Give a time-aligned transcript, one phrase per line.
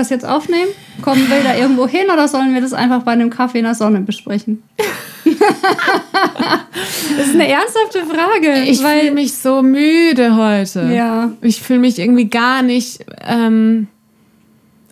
[0.00, 0.70] Das jetzt aufnehmen?
[1.02, 3.74] Kommen wir da irgendwo hin oder sollen wir das einfach bei einem Kaffee in der
[3.74, 4.62] Sonne besprechen?
[5.26, 5.36] das
[7.26, 8.62] ist eine ernsthafte Frage.
[8.62, 10.90] Ich fühle mich so müde heute.
[10.90, 11.32] Ja.
[11.42, 13.88] Ich fühle mich irgendwie gar nicht ähm,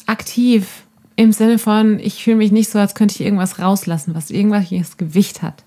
[0.04, 0.82] aktiv.
[1.16, 4.98] Im Sinne von, ich fühle mich nicht so, als könnte ich irgendwas rauslassen, was irgendwelches
[4.98, 5.64] Gewicht hat.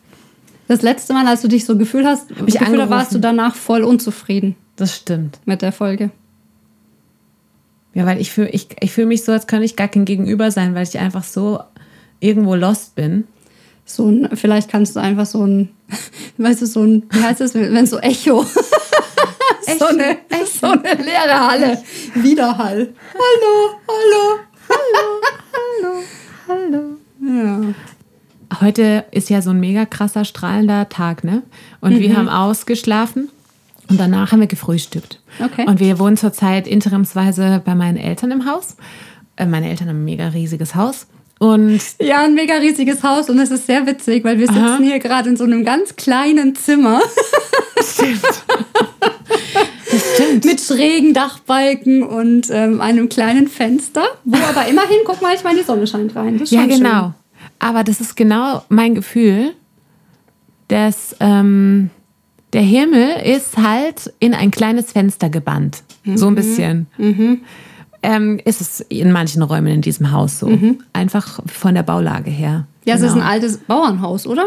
[0.68, 3.82] Das letzte Mal, als du dich so gefühlt hast, ich Gefühl, warst du danach voll
[3.82, 5.40] unzufrieden Das stimmt.
[5.46, 6.12] mit der Folge.
[7.94, 10.52] Ja, weil ich fühle ich, ich fühl mich so, als könnte ich gar kein Gegenüber
[10.52, 11.60] sein, weil ich einfach so
[12.20, 13.26] irgendwo lost bin.
[13.86, 15.70] So ein, vielleicht kannst du einfach so ein,
[16.38, 18.44] weißt du, so ein, wie heißt das, wenn so Echo.
[19.80, 21.84] so, eine, so eine leere Halle.
[22.16, 22.94] Widerhall.
[23.14, 24.40] Hallo, hallo,
[24.70, 26.04] hallo,
[26.48, 26.98] hallo, hallo.
[27.20, 27.74] Ja.
[28.62, 31.44] Heute ist ja so ein mega krasser, strahlender Tag, ne?
[31.80, 33.30] Und wir haben ausgeschlafen
[33.92, 35.20] und danach haben wir gefrühstückt.
[35.44, 35.66] Okay.
[35.68, 38.78] Und wir wohnen zurzeit interimsweise bei meinen Eltern im Haus.
[39.36, 41.08] Äh, meine Eltern haben ein mega riesiges Haus.
[41.40, 44.78] Und Ja, ein mega riesiges Haus und es ist sehr witzig, weil wir sitzen Aha.
[44.80, 47.02] hier gerade in so einem ganz kleinen Zimmer
[47.76, 47.94] das
[50.16, 50.46] stimmt.
[50.46, 55.60] mit schrägen Dachbalken und ähm, einem kleinen Fenster, wo aber immerhin, guck mal, ich meine,
[55.60, 56.40] die Sonne scheint rein.
[56.46, 57.14] Ja, genau.
[57.58, 59.54] Aber das ist genau mein Gefühl,
[60.68, 61.90] dass ähm,
[62.54, 65.84] der Himmel ist halt in ein kleines Fenster gebannt.
[66.16, 66.88] So ein bisschen.
[68.04, 70.50] Ähm, ist es in manchen Räumen in diesem Haus so.
[70.92, 72.66] Einfach von der Baulage her.
[72.84, 73.30] Ja, es ist ein Genau.
[73.30, 74.44] altes Bauernhaus, oder?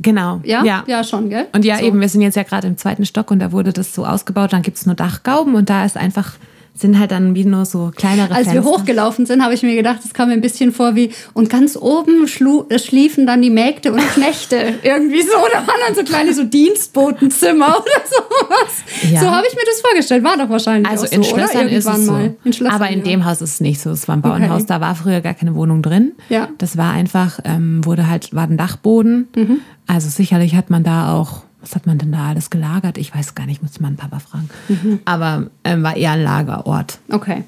[0.00, 0.40] Genau.
[0.44, 0.64] Ja?
[0.64, 0.84] ja.
[0.86, 1.46] Ja, schon, gell?
[1.52, 1.84] Und ja, So.
[1.84, 4.52] eben, wir sind jetzt ja gerade im zweiten Stock und da wurde das so ausgebaut.
[4.52, 6.34] Dann gibt es nur Dachgauben und da ist einfach,
[6.78, 8.54] sind halt dann wie nur so kleinere Als Fenster.
[8.54, 11.50] wir hochgelaufen sind, habe ich mir gedacht, das kam mir ein bisschen vor wie, und
[11.50, 12.26] ganz oben
[12.68, 14.74] äh, schliefen dann die Mägde und Knechte.
[14.82, 19.10] Irgendwie so, da waren dann so kleine so Dienstbotenzimmer oder sowas.
[19.12, 19.20] Ja.
[19.20, 20.24] So habe ich mir das vorgestellt.
[20.24, 21.46] War doch wahrscheinlich Also auch in so, oder?
[21.48, 22.12] Schlössern ist Irgendwann es so.
[22.12, 22.36] mal.
[22.44, 23.04] In Schlössern, Aber in ja.
[23.04, 23.90] dem Haus ist es nicht so.
[23.90, 24.66] Es war ein Bauernhaus, Okay.
[24.68, 26.12] da war früher gar keine Wohnung drin.
[26.28, 26.48] Ja.
[26.58, 29.28] Das war einfach, ähm, wurde halt, war ein Dachboden.
[29.36, 29.58] Mhm.
[29.86, 32.96] Also sicherlich hat man da auch, was hat man denn da alles gelagert?
[32.96, 34.48] Ich weiß gar nicht, muss man Papa fragen.
[34.68, 35.00] Mhm.
[35.04, 36.98] Aber ähm, war eher ein Lagerort.
[37.10, 37.44] Okay.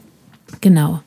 [0.61, 1.01] Genau.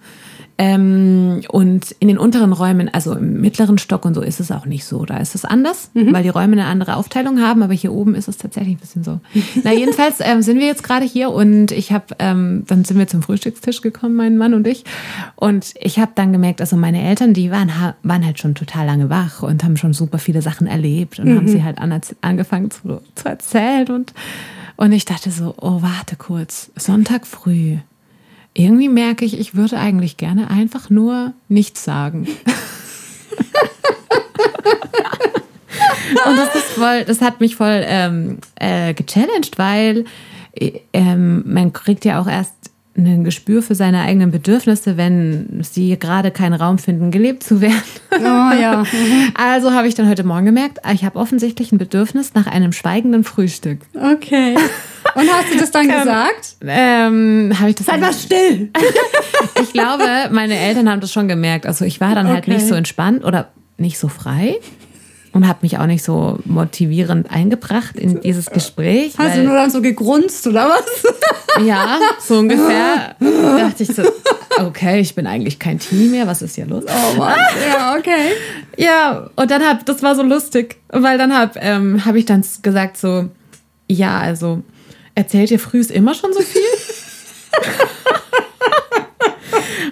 [0.58, 4.66] Ähm, und in den unteren Räumen, also im mittleren Stock und so, ist es auch
[4.68, 5.04] nicht so.
[5.06, 6.14] Da ist es anders, Mhm.
[6.14, 9.04] weil die Räume eine andere Aufteilung haben, aber hier oben ist es tatsächlich ein bisschen
[9.04, 9.20] so.
[9.64, 13.08] Na, jedenfalls ähm, sind wir jetzt gerade hier und ich habe, ähm, dann sind wir
[13.08, 14.84] zum Frühstückstisch gekommen, mein Mann und ich.
[15.36, 17.72] Und ich habe dann gemerkt, also meine Eltern, die waren,
[18.04, 21.48] waren halt schon total lange wach und haben schon super viele Sachen erlebt und haben
[21.48, 23.88] sie halt an, angefangen zu, zu erzählen.
[23.90, 24.14] Und,
[24.78, 27.78] und ich dachte so, oh, warte kurz, Sonntag früh
[28.54, 32.28] irgendwie merke ich, ich würde eigentlich gerne einfach nur nichts sagen.
[36.26, 40.06] Und das ist voll, das hat mich voll ähm, äh, gechallenged, weil
[40.54, 42.54] äh, ähm, man kriegt ja auch erst
[42.96, 47.82] ein Gespür für seine eigenen Bedürfnisse, wenn sie gerade keinen Raum finden, gelebt zu werden.
[48.12, 48.84] Oh ja.
[49.34, 53.24] Also habe ich dann heute Morgen gemerkt, ich habe offensichtlich ein Bedürfnis nach einem schweigenden
[53.24, 53.80] Frühstück.
[53.96, 54.56] Okay.
[55.16, 56.56] Und hast du das dann gesagt?
[56.66, 58.70] Ähm, habe ich das Seid mal still.
[59.62, 61.66] Ich glaube, meine Eltern haben das schon gemerkt.
[61.66, 62.54] Also ich war dann halt Okay.
[62.56, 64.58] nicht so entspannt oder nicht so frei
[65.32, 69.14] und habe mich auch nicht so motivierend eingebracht in dieses Gespräch.
[69.18, 71.66] Hast du nur dann so gegrunzt oder was?
[71.66, 73.16] ja, so ungefähr.
[73.20, 74.04] dachte ich so,
[74.60, 76.28] okay, ich bin eigentlich kein Team mehr.
[76.28, 76.84] Was ist hier los?
[76.88, 77.38] Oh Mann.
[77.72, 78.34] Ja, okay.
[78.78, 82.44] Ja, und dann hab, das war so lustig, weil dann habe ähm, hab ich dann
[82.62, 83.30] gesagt so,
[83.88, 84.62] ja, also
[85.16, 86.62] erzählt ihr frühs immer schon so viel?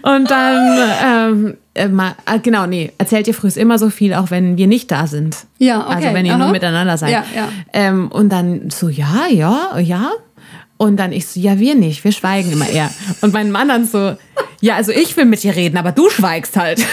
[0.04, 4.58] und dann, ähm, äh, äh, genau, nee, erzählt ihr frühs immer so viel, auch wenn
[4.58, 5.38] wir nicht da sind.
[5.58, 5.96] Ja, okay.
[5.96, 6.44] Also wenn ihr Aha.
[6.44, 7.12] nur miteinander seid.
[7.12, 7.50] Ja, ja.
[7.74, 10.12] Ähm, und dann so, ja, ja, ja.
[10.78, 12.90] Und dann ich so, ja, wir nicht, wir schweigen immer eher.
[13.22, 14.16] Und mein Mann dann so,
[14.62, 16.84] ja, also ich will mit dir reden, aber du schweigst halt.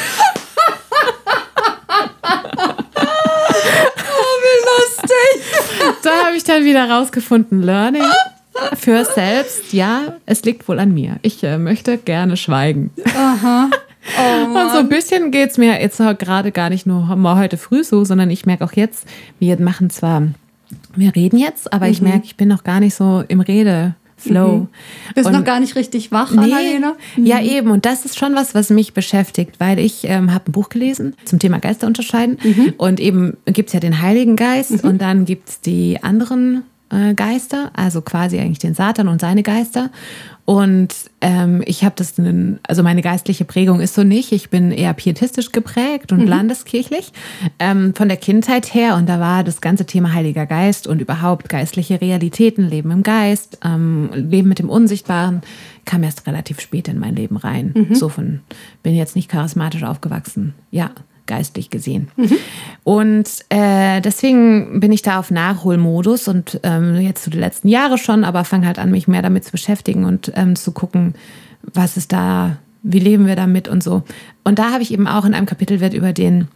[4.79, 5.58] Lustig.
[6.03, 8.03] Da habe ich dann wieder rausgefunden, Learning
[8.75, 9.73] für selbst.
[9.73, 11.17] Ja, es liegt wohl an mir.
[11.23, 12.91] Ich äh, möchte gerne schweigen.
[13.17, 13.71] Aha.
[14.19, 17.57] Oh Und so ein bisschen geht es mir jetzt gerade gar nicht nur mal heute
[17.57, 19.07] früh so, sondern ich merke auch jetzt,
[19.39, 20.23] wir machen zwar,
[20.97, 23.41] wir reden jetzt, aber ich merke, ich bin noch gar nicht so im
[24.25, 24.69] Redeflow.
[25.15, 26.95] Bist Und- noch gar nicht richtig wach, Nee, Annalena?
[27.17, 27.71] ja eben.
[27.71, 31.15] Und das ist schon was, was mich beschäftigt, weil ich ähm, habe ein Buch gelesen
[31.25, 32.39] zum Thema Geister unterscheiden.
[32.77, 36.63] Und eben gibt es ja den Heiligen Geist und dann gibt es die anderen
[37.15, 39.91] Geister, also quasi eigentlich den Satan und seine Geister.
[40.47, 42.15] Und ähm, ich habe das,
[42.67, 44.33] also meine geistliche Prägung ist so nicht.
[44.33, 46.29] Ich bin eher pietistisch geprägt und mhm.
[46.29, 47.13] landeskirchlich
[47.59, 48.97] ähm, von der Kindheit her.
[48.97, 53.59] Und da war das ganze Thema Heiliger Geist und überhaupt geistliche Realitäten, Leben im Geist,
[53.63, 55.43] ähm, Leben mit dem Unsichtbaren,
[55.85, 57.75] kam erst relativ spät in mein Leben rein.
[57.75, 57.95] Mhm.
[57.95, 58.41] So von,
[58.83, 60.55] bin jetzt nicht charismatisch aufgewachsen.
[60.71, 60.93] Ja,
[61.29, 62.09] geistlich gesehen.
[62.17, 62.33] Mhm.
[62.83, 67.99] Und äh, deswegen bin ich da auf Nachholmodus und ähm, jetzt zu den letzten Jahre
[67.99, 71.15] schon, aber fange halt an, mich mehr damit zu beschäftigen und ähm, zu gucken,
[71.63, 74.03] was ist da, wie leben wir damit und so.
[74.43, 76.49] Und da habe ich eben auch in einem Kapitel wird über den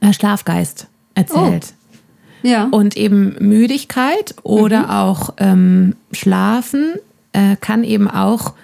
[0.00, 1.66] äh, Schlafgeist erzählt.
[1.72, 2.48] Oh.
[2.48, 2.68] Ja.
[2.70, 4.90] Und eben Müdigkeit oder mhm.
[4.90, 6.94] auch ähm, Schlafen
[7.32, 8.54] äh, kann eben auch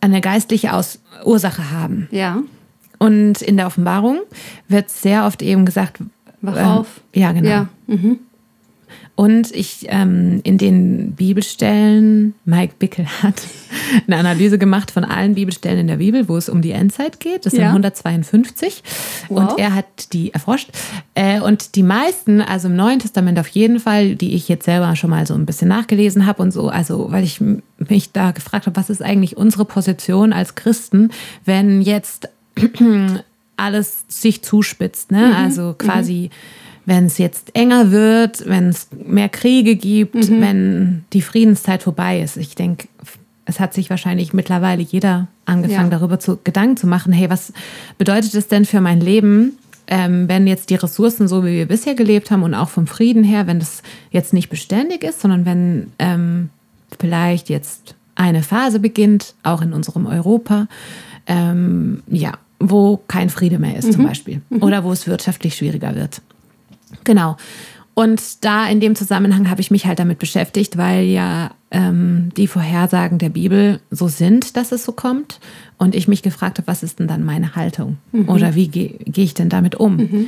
[0.00, 2.08] eine geistliche Aus Ursache haben.
[2.10, 2.38] Ja.
[3.04, 4.20] Und in der Offenbarung
[4.68, 6.00] wird sehr oft eben gesagt,
[6.44, 7.00] Wach ähm, auf.
[7.14, 7.48] Ja, genau.
[7.48, 7.68] Ja.
[7.86, 8.18] Mhm.
[9.16, 13.42] Und ich ähm, in den Bibelstellen, Mike Bickel hat
[14.06, 17.46] eine Analyse gemacht von allen Bibelstellen in der Bibel, wo es um die Endzeit geht.
[17.46, 17.68] Das sind ja.
[17.68, 18.82] 152.
[19.28, 19.38] Wow.
[19.38, 20.70] Und er hat die erforscht.
[21.14, 24.96] Äh, und die meisten, also im Neuen Testament auf jeden Fall, die ich jetzt selber
[24.96, 28.66] schon mal so ein bisschen nachgelesen habe und so, also weil ich mich da gefragt
[28.66, 31.10] habe, was ist eigentlich unsere Position als Christen,
[31.44, 32.28] wenn jetzt
[33.56, 35.10] alles sich zuspitzt.
[35.10, 35.28] Ne?
[35.28, 35.34] Mhm.
[35.34, 36.36] Also quasi, mhm.
[36.86, 40.40] wenn es jetzt enger wird, wenn es mehr Kriege gibt, mhm.
[40.40, 42.36] wenn die Friedenszeit vorbei ist.
[42.36, 42.88] Ich denke,
[43.46, 45.98] es hat sich wahrscheinlich mittlerweile jeder angefangen, ja.
[45.98, 47.52] darüber zu, Gedanken zu machen, hey, was
[47.98, 51.94] bedeutet es denn für mein Leben, ähm, wenn jetzt die Ressourcen so, wie wir bisher
[51.94, 55.92] gelebt haben und auch vom Frieden her, wenn das jetzt nicht beständig ist, sondern wenn
[55.98, 56.48] ähm,
[56.98, 60.68] vielleicht jetzt eine Phase beginnt, auch in unserem Europa,
[61.26, 62.32] ähm, ja,
[62.70, 63.92] wo kein Friede mehr ist, mhm.
[63.92, 64.42] zum Beispiel.
[64.50, 64.62] Mhm.
[64.62, 66.20] Oder wo es wirtschaftlich schwieriger wird.
[67.04, 67.36] Genau.
[67.94, 72.48] Und da in dem Zusammenhang habe ich mich halt damit beschäftigt, weil ja ähm, die
[72.48, 75.38] Vorhersagen der Bibel so sind, dass es so kommt.
[75.78, 77.98] Und ich mich gefragt habe, was ist denn dann meine Haltung?
[78.10, 78.28] Mhm.
[78.28, 79.96] Oder wie gehe geh ich denn damit um?
[79.96, 80.26] Mhm.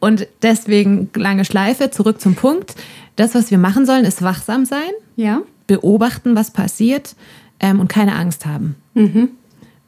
[0.00, 2.74] Und deswegen lange Schleife, zurück zum Punkt.
[3.16, 5.40] Das, was wir machen sollen, ist wachsam sein, ja.
[5.66, 7.16] beobachten, was passiert
[7.58, 8.76] ähm, und keine Angst haben.
[8.94, 9.30] Mhm.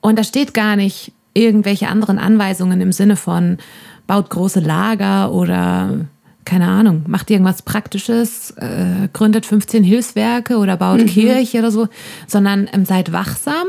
[0.01, 3.59] Und da steht gar nicht, irgendwelche anderen Anweisungen im Sinne von
[4.07, 6.07] baut große Lager oder
[6.45, 11.07] keine Ahnung, macht irgendwas Praktisches, äh, gründet 15 Hilfswerke oder baut mhm.
[11.07, 11.89] Kirche oder so,
[12.27, 13.67] sondern ähm, seid wachsam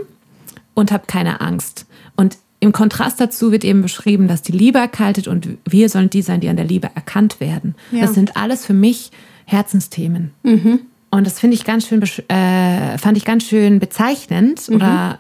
[0.74, 1.86] und habt keine Angst.
[2.16, 6.22] Und im Kontrast dazu wird eben beschrieben, dass die Liebe erkaltet und wir sollen die
[6.22, 7.76] sein, die an der Liebe erkannt werden.
[7.92, 8.02] Ja.
[8.02, 9.12] Das sind alles für mich
[9.46, 10.32] Herzensthemen.
[10.44, 10.80] Mhm.
[11.10, 14.76] Und das finde ich ganz schön, äh, fand ich ganz schön bezeichnend mhm.
[14.76, 15.20] oder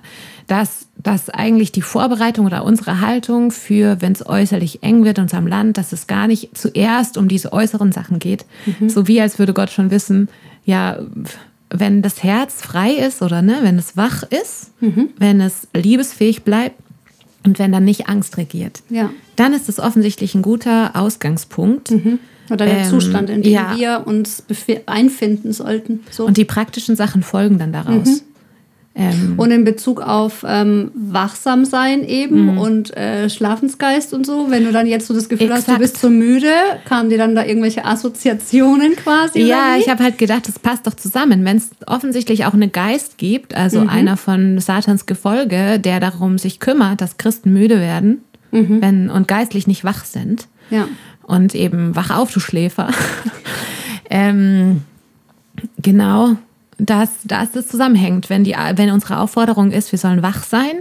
[0.51, 5.24] dass, dass eigentlich die Vorbereitung oder unsere Haltung für, wenn es äußerlich eng wird in
[5.24, 8.44] unserem Land, dass es gar nicht zuerst um diese äußeren Sachen geht.
[8.65, 8.89] Mhm.
[8.89, 10.27] So wie als würde Gott schon wissen,
[10.65, 11.00] ja,
[11.69, 15.12] wenn das Herz frei ist oder ne, wenn es wach ist, mhm.
[15.18, 16.75] wenn es liebesfähig bleibt
[17.45, 19.09] und wenn dann nicht Angst regiert, ja.
[19.38, 21.92] dann ist es offensichtlich ein guter Ausgangspunkt.
[21.92, 22.19] Mhm.
[22.50, 23.77] Oder der ähm, Zustand, in dem ja.
[23.77, 24.44] wir uns
[24.86, 26.01] einfinden sollten.
[26.12, 26.25] So.
[26.25, 28.25] Und die praktischen Sachen folgen dann daraus.
[28.93, 32.57] Ähm, und in Bezug auf ähm, wachsam sein eben mhm.
[32.57, 35.67] und äh, Schlafensgeist und so, wenn du dann jetzt so das Gefühl Exakt.
[35.69, 36.51] hast, du bist so müde,
[36.83, 39.43] kamen dir dann da irgendwelche Assoziationen quasi?
[39.43, 41.45] Ja, ich habe halt gedacht, das passt doch zusammen.
[41.45, 43.89] Wenn es offensichtlich auch einen Geist gibt, also mhm.
[43.89, 48.21] einer von Satans Gefolge, der darum sich kümmert, dass Christen müde werden
[48.51, 48.81] mhm.
[48.81, 50.48] wenn, und geistlich nicht wach sind.
[50.69, 50.88] Ja.
[51.24, 52.89] Und eben wach auf, du Schläfer.
[54.10, 54.81] ähm,
[55.81, 56.36] genau
[56.81, 58.29] dass, dass das zusammenhängt.
[58.29, 60.79] Wenn, die, wenn unsere Aufforderung ist, wir sollen wach sein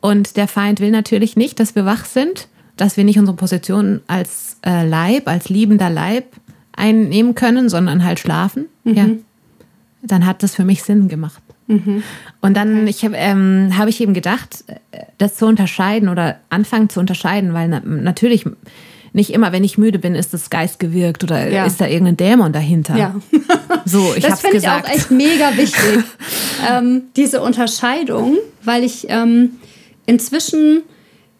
[0.00, 4.00] und der Feind will natürlich nicht, dass wir wach sind, dass wir nicht unsere Position
[4.08, 6.24] als äh, Leib, als liebender Leib
[6.72, 8.94] einnehmen können, sondern halt schlafen, mhm.
[8.94, 9.06] ja,
[10.02, 11.42] dann hat das für mich Sinn gemacht.
[11.68, 12.02] Mhm.
[12.40, 16.88] Und dann ich hab, ähm, habe ich eben gedacht, äh, das zu unterscheiden oder anfangen
[16.88, 18.44] zu unterscheiden, weil na, natürlich
[19.16, 21.64] nicht immer, wenn ich müde bin, ist das Geist gewirkt oder ja.
[21.64, 22.96] ist da irgendein Dämon dahinter.
[22.96, 23.14] Ja.
[23.84, 26.04] So, ich das finde ich auch echt mega wichtig,
[26.70, 29.52] ähm, diese Unterscheidung, weil ich ähm,
[30.04, 30.82] inzwischen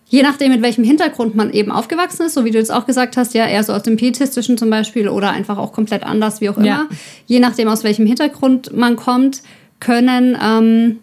[0.09, 3.16] je nachdem, mit welchem Hintergrund man eben aufgewachsen ist, so wie du jetzt auch gesagt
[3.16, 6.49] hast, ja, eher so aus dem Pietistischen zum Beispiel oder einfach auch komplett anders, wie
[6.49, 6.87] auch immer, ja.
[7.26, 9.42] je nachdem, aus welchem Hintergrund man kommt,
[9.80, 10.99] können ähm,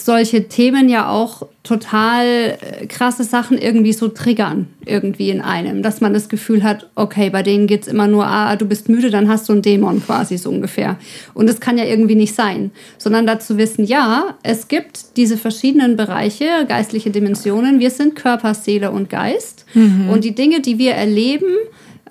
[0.00, 6.00] solche Themen ja auch total äh, krasse Sachen irgendwie so triggern, irgendwie in einem, dass
[6.00, 9.10] man das Gefühl hat, okay, bei denen geht es immer nur, ah, du bist müde,
[9.10, 10.96] dann hast du einen Dämon quasi so ungefähr.
[11.34, 15.96] Und das kann ja irgendwie nicht sein, sondern dazu wissen, ja, es gibt diese verschiedenen
[15.96, 19.66] Bereiche, geistliche Dimensionen, wir sind Körper, Seele und Geist.
[19.74, 20.08] Mhm.
[20.08, 21.54] Und die Dinge, die wir erleben,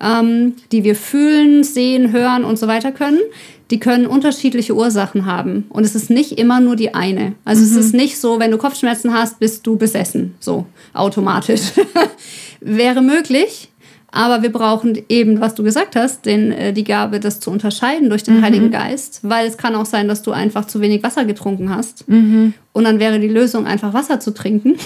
[0.00, 3.20] ähm, die wir fühlen, sehen, hören und so weiter können,
[3.70, 5.66] die können unterschiedliche Ursachen haben.
[5.68, 7.34] Und es ist nicht immer nur die eine.
[7.44, 7.68] Also mhm.
[7.68, 10.34] es ist nicht so, wenn du Kopfschmerzen hast, bist du besessen.
[10.40, 11.72] So, automatisch.
[12.60, 13.68] Wäre möglich.
[14.10, 18.08] Aber wir brauchen eben, was du gesagt hast, den, äh, die Gabe, das zu unterscheiden
[18.08, 18.42] durch den mhm.
[18.42, 19.20] Heiligen Geist.
[19.22, 22.08] Weil es kann auch sein, dass du einfach zu wenig Wasser getrunken hast.
[22.08, 22.54] Mhm.
[22.72, 24.76] Und dann wäre die Lösung einfach Wasser zu trinken.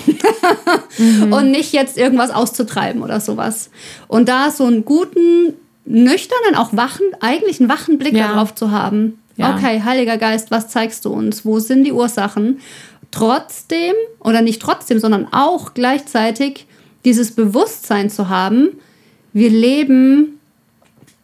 [0.98, 1.32] mhm.
[1.32, 3.70] Und nicht jetzt irgendwas auszutreiben oder sowas.
[4.08, 8.28] Und da so einen guten nüchternen, auch wachen, eigentlich einen wachen Blick ja.
[8.28, 9.18] darauf zu haben.
[9.36, 9.56] Ja.
[9.56, 11.44] Okay, Heiliger Geist, was zeigst du uns?
[11.44, 12.60] Wo sind die Ursachen?
[13.10, 16.66] Trotzdem, oder nicht trotzdem, sondern auch gleichzeitig
[17.04, 18.68] dieses Bewusstsein zu haben,
[19.32, 20.38] wir leben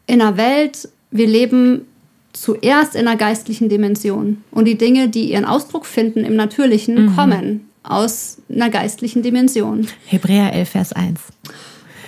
[0.06, 1.86] in einer Welt, wir leben
[2.32, 4.42] zuerst in einer geistlichen Dimension.
[4.50, 7.16] Und die Dinge, die ihren Ausdruck finden im Natürlichen, mhm.
[7.16, 9.86] kommen aus einer geistlichen Dimension.
[10.06, 11.20] Hebräer 11, Vers 1.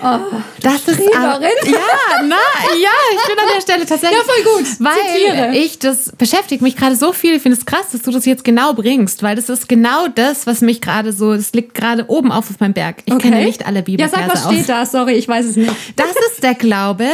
[0.02, 0.19] Oh,
[0.61, 1.50] das ist Streberin.
[1.64, 2.37] ja, na,
[2.80, 4.19] ja, ich bin an der Stelle tatsächlich.
[4.19, 4.66] Ja, voll gut.
[4.78, 5.57] Weil Zitiere.
[5.57, 7.37] ich das beschäftigt mich gerade so viel.
[7.37, 10.47] Ich finde es krass, dass du das jetzt genau bringst, weil das ist genau das,
[10.47, 13.02] was mich gerade so, das liegt gerade oben auf auf meinem Berg.
[13.04, 13.30] Ich okay.
[13.30, 14.23] kenne nicht alle Bibelverse.
[14.23, 14.87] Ja, sag, was steht da?
[14.87, 15.73] Sorry, ich weiß es nicht.
[15.97, 17.07] Das ist der Glaube,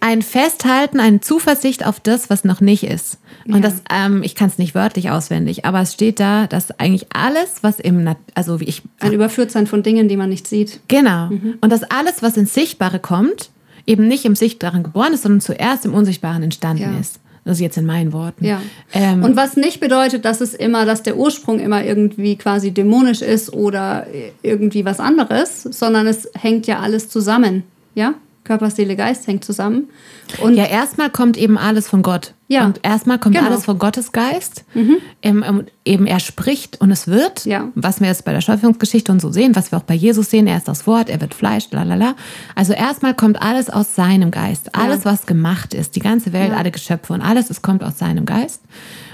[0.00, 3.18] ein Festhalten, eine Zuversicht auf das, was noch nicht ist.
[3.46, 3.60] Und ja.
[3.60, 7.62] das, ähm, ich kann es nicht wörtlich auswendig, aber es steht da, dass eigentlich alles,
[7.62, 8.82] was im, also wie ich.
[9.00, 10.80] Ein Überführtsein von Dingen, die man nicht sieht.
[10.88, 11.26] Genau.
[11.26, 11.54] Mhm.
[11.60, 13.50] Und dass alles, was ins Sichtbare kommt,
[13.86, 17.00] eben nicht im Sichtbaren geboren ist, sondern zuerst im Unsichtbaren entstanden ja.
[17.00, 17.18] ist.
[17.44, 18.44] Das ist jetzt in meinen Worten.
[18.44, 18.62] Ja.
[18.92, 23.20] Ähm, und was nicht bedeutet, dass es immer, dass der Ursprung immer irgendwie quasi dämonisch
[23.20, 24.06] ist oder
[24.42, 27.64] irgendwie was anderes, sondern es hängt ja alles zusammen.
[27.96, 28.14] Ja?
[28.44, 29.88] Körper, Seele, Geist hängt zusammen.
[30.40, 32.34] Und ja, erstmal kommt eben alles von Gott.
[32.48, 32.66] Ja.
[32.66, 33.46] Und erstmal kommt genau.
[33.46, 34.64] alles von Gottes Geist.
[34.74, 34.96] Mhm.
[35.22, 37.68] Ähm, eben er spricht und es wird, ja.
[37.76, 40.48] was wir jetzt bei der Schöpfungsgeschichte und so sehen, was wir auch bei Jesus sehen,
[40.48, 42.16] er ist das Wort, er wird Fleisch, lalala.
[42.56, 44.74] Also erstmal kommt alles aus seinem Geist.
[44.74, 45.12] Alles, ja.
[45.12, 46.56] was gemacht ist, die ganze Welt, ja.
[46.56, 48.62] alle Geschöpfe und alles, es kommt aus seinem Geist.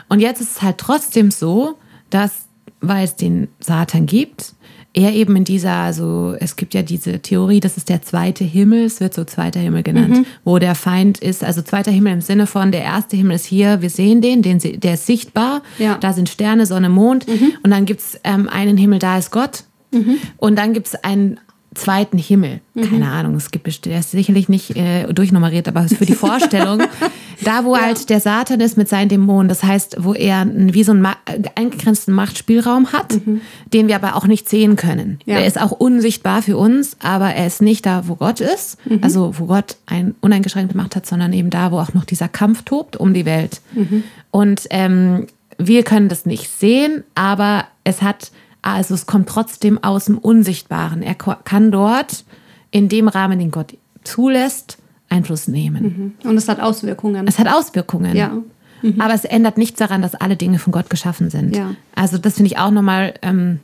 [0.08, 1.76] Und jetzt ist es halt trotzdem so,
[2.08, 2.46] dass,
[2.80, 4.54] weil es den Satan gibt,
[4.98, 8.84] er eben in dieser, also es gibt ja diese Theorie, das ist der zweite Himmel,
[8.84, 10.26] es wird so zweiter Himmel genannt, mhm.
[10.42, 13.80] wo der Feind ist, also zweiter Himmel im Sinne von, der erste Himmel ist hier,
[13.80, 15.96] wir sehen den, den der ist sichtbar, ja.
[15.98, 17.52] da sind Sterne, Sonne, Mond mhm.
[17.62, 19.62] und dann gibt es ähm, einen Himmel, da ist Gott
[19.92, 20.16] mhm.
[20.36, 21.38] und dann gibt es einen
[21.78, 22.60] zweiten Himmel.
[22.74, 22.82] Mhm.
[22.82, 26.82] Keine Ahnung, es gibt der ist sicherlich nicht äh, durchnummeriert, aber für die Vorstellung,
[27.42, 27.82] da wo ja.
[27.82, 31.16] halt der Satan ist mit seinen Dämonen, das heißt, wo er wie so einen ma
[31.54, 33.40] eingegrenzten Machtspielraum hat, mhm.
[33.72, 35.18] den wir aber auch nicht sehen können.
[35.24, 35.38] Ja.
[35.38, 38.98] Er ist auch unsichtbar für uns, aber er ist nicht da, wo Gott ist, mhm.
[39.02, 42.62] also wo Gott ein uneingeschränkte Macht hat, sondern eben da, wo auch noch dieser Kampf
[42.62, 43.60] tobt um die Welt.
[43.74, 44.04] Mhm.
[44.30, 45.26] Und ähm,
[45.58, 48.30] wir können das nicht sehen, aber es hat
[48.62, 51.02] also es kommt trotzdem aus dem Unsichtbaren.
[51.02, 52.24] Er kann dort
[52.70, 56.14] in dem Rahmen, den Gott zulässt, Einfluss nehmen.
[56.22, 56.28] Mhm.
[56.28, 57.26] Und es hat Auswirkungen.
[57.26, 58.16] Es hat Auswirkungen.
[58.16, 58.32] Ja.
[58.82, 59.00] Mhm.
[59.00, 61.56] Aber es ändert nichts daran, dass alle Dinge von Gott geschaffen sind.
[61.56, 61.74] Ja.
[61.94, 63.14] Also das finde ich auch nochmal.
[63.22, 63.60] Ähm,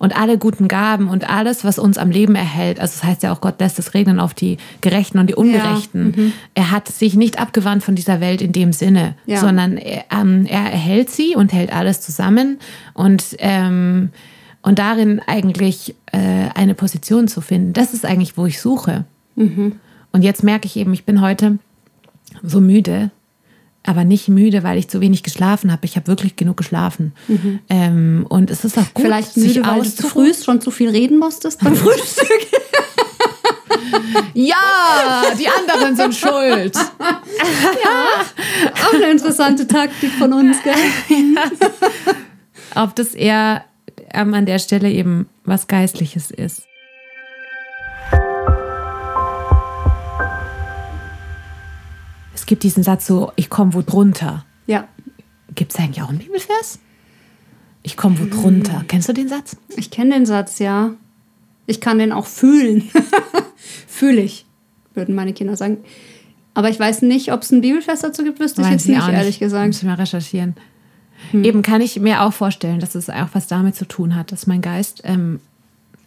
[0.00, 2.80] und alle guten Gaben und alles, was uns am Leben erhält.
[2.80, 6.14] Also das heißt ja auch, Gott lässt es regnen auf die Gerechten und die Ungerechten.
[6.16, 6.22] Ja.
[6.22, 6.32] Mhm.
[6.54, 9.40] Er hat sich nicht abgewandt von dieser Welt in dem Sinne, ja.
[9.40, 12.58] sondern er, ähm, er, erhält sie und hält alles zusammen.
[12.94, 14.08] Und ähm,
[14.62, 19.04] und darin eigentlich äh, eine Position zu finden, das ist eigentlich, wo ich suche.
[19.36, 19.80] Mhm.
[20.12, 21.58] Und jetzt merke ich eben, ich bin heute
[22.42, 23.10] so müde,
[23.84, 25.86] aber nicht müde, weil ich zu wenig geschlafen habe.
[25.86, 27.12] Ich habe wirklich genug geschlafen.
[27.28, 27.60] Mhm.
[27.68, 30.70] Ähm, und es ist auch gut, Vielleicht müde, sich weil du zu früh schon zu
[30.70, 32.46] viel reden musstest beim Frühstück.
[34.34, 34.56] ja,
[35.38, 36.76] die anderen sind schuld.
[37.84, 40.74] ja, auch eine interessante Taktik von uns, gell?
[41.34, 42.82] Ja.
[42.82, 43.64] Ob das eher
[44.12, 46.66] ähm, an der Stelle eben was Geistliches ist.
[52.34, 54.44] Es gibt diesen Satz so, ich komme wo drunter.
[54.66, 54.88] Ja.
[55.54, 56.78] Gibt es eigentlich auch einen Bibelvers?
[57.82, 58.80] Ich komme wo drunter.
[58.80, 58.88] Hm.
[58.88, 59.56] Kennst du den Satz?
[59.76, 60.92] Ich kenne den Satz, ja.
[61.66, 62.90] Ich kann den auch fühlen.
[63.86, 64.46] Fühle ich,
[64.94, 65.78] würden meine Kinder sagen.
[66.54, 69.38] Aber ich weiß nicht, ob es einen Bibelvers dazu gibt, wüsste ich jetzt nicht, ehrlich
[69.38, 69.68] gesagt.
[69.68, 70.54] Muss ich mal recherchieren.
[71.30, 71.44] Hm.
[71.44, 74.46] Eben kann ich mir auch vorstellen, dass es auch was damit zu tun hat, dass
[74.46, 75.40] mein Geist ähm,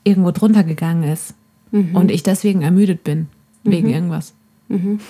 [0.03, 1.33] irgendwo drunter gegangen ist
[1.71, 1.95] mhm.
[1.95, 3.27] und ich deswegen ermüdet bin,
[3.63, 3.93] wegen mhm.
[3.93, 4.33] irgendwas.
[4.69, 4.99] Mhm.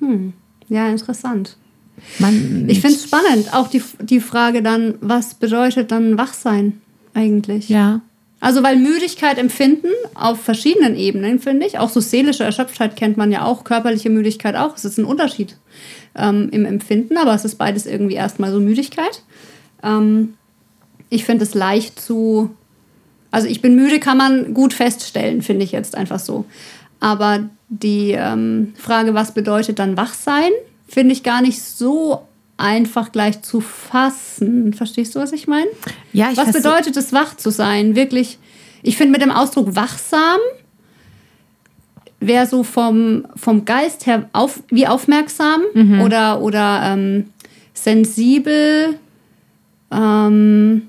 [0.00, 0.32] Hm.
[0.68, 1.56] Ja, interessant.
[2.18, 6.80] Man, ich finde es spannend, auch die, die Frage dann, was bedeutet dann Wachsein
[7.14, 7.68] eigentlich?
[7.68, 8.00] Ja.
[8.44, 11.78] Also, weil Müdigkeit empfinden auf verschiedenen Ebenen, finde ich.
[11.78, 14.76] Auch so seelische Erschöpftheit kennt man ja auch, körperliche Müdigkeit auch.
[14.76, 15.56] Es ist ein Unterschied
[16.14, 19.22] ähm, im Empfinden, aber es ist beides irgendwie erstmal so Müdigkeit.
[19.82, 20.34] Ähm,
[21.08, 22.50] ich finde es leicht zu.
[23.30, 26.44] Also, ich bin müde, kann man gut feststellen, finde ich jetzt einfach so.
[27.00, 30.50] Aber die ähm, Frage, was bedeutet dann Wachsein,
[30.86, 34.72] finde ich gar nicht so einfach gleich zu fassen.
[34.74, 35.66] Verstehst du, was ich meine?
[36.12, 37.96] Ja, ich Was bedeutet es, wach zu sein?
[37.96, 38.38] Wirklich,
[38.82, 40.38] ich finde mit dem Ausdruck wachsam
[42.20, 46.00] wäre so vom, vom Geist her auf, wie aufmerksam Mhm.
[46.00, 47.26] oder, oder ähm,
[47.74, 48.98] sensibel,
[49.92, 50.88] ähm,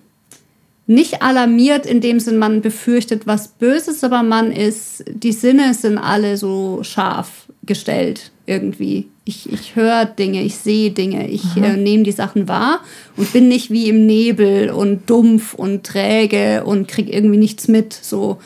[0.88, 5.98] nicht alarmiert in dem Sinn, man befürchtet was Böses, aber man ist, die Sinne sind
[5.98, 9.10] alle so scharf gestellt irgendwie.
[9.28, 12.82] Ich, ich höre Dinge, ich sehe Dinge, ich äh, nehme die Sachen wahr
[13.18, 17.92] und bin nicht wie im Nebel und dumpf und träge und krieg irgendwie nichts mit.
[17.94, 18.38] So,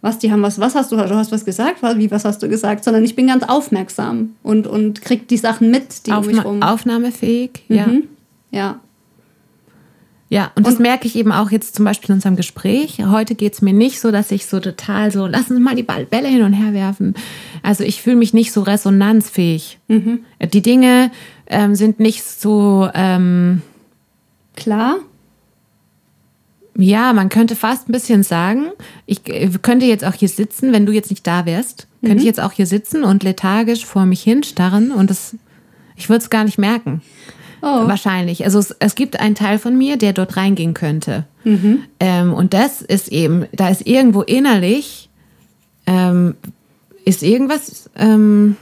[0.00, 2.48] was, die haben was, was hast du, du hast was gesagt, wie, was hast du
[2.48, 6.38] gesagt, sondern ich bin ganz aufmerksam und, und krieg die Sachen mit, die um mich
[6.38, 6.62] Aufna rum.
[6.62, 7.50] aufnahmefähig.
[7.68, 7.76] Mhm.
[7.76, 7.88] Ja,
[8.50, 8.80] Ja,
[10.56, 12.98] und das Und- merke ich eben auch jetzt zum Beispiel in unserem Gespräch.
[13.06, 15.82] Heute geht es mir nicht so, dass ich so total so, lass uns mal die
[15.84, 17.14] Bälle hin und her werfen.
[17.62, 19.78] Also ich fühle mich nicht so resonanzfähig.
[19.88, 21.10] Die Dinge
[21.46, 23.62] ähm, sind nicht so, ähm,
[24.56, 24.96] klar.
[26.76, 28.66] ja, man könnte fast ein bisschen sagen,
[29.06, 32.24] ich äh, könnte jetzt auch hier sitzen, wenn du jetzt nicht da wärst, könnte ich
[32.24, 35.36] jetzt auch hier sitzen und lethargisch vor mich hinstarren und das,
[35.96, 37.02] ich würde es gar nicht merken.
[37.64, 37.88] Oh.
[37.88, 38.44] Wahrscheinlich.
[38.44, 41.24] Also es, es gibt einen Teil von mir, der dort reingehen könnte.
[42.00, 45.08] Ähm, und das ist eben, da ist irgendwo innerlich,
[45.86, 46.34] ähm,
[47.04, 48.56] ist irgendwas ähm,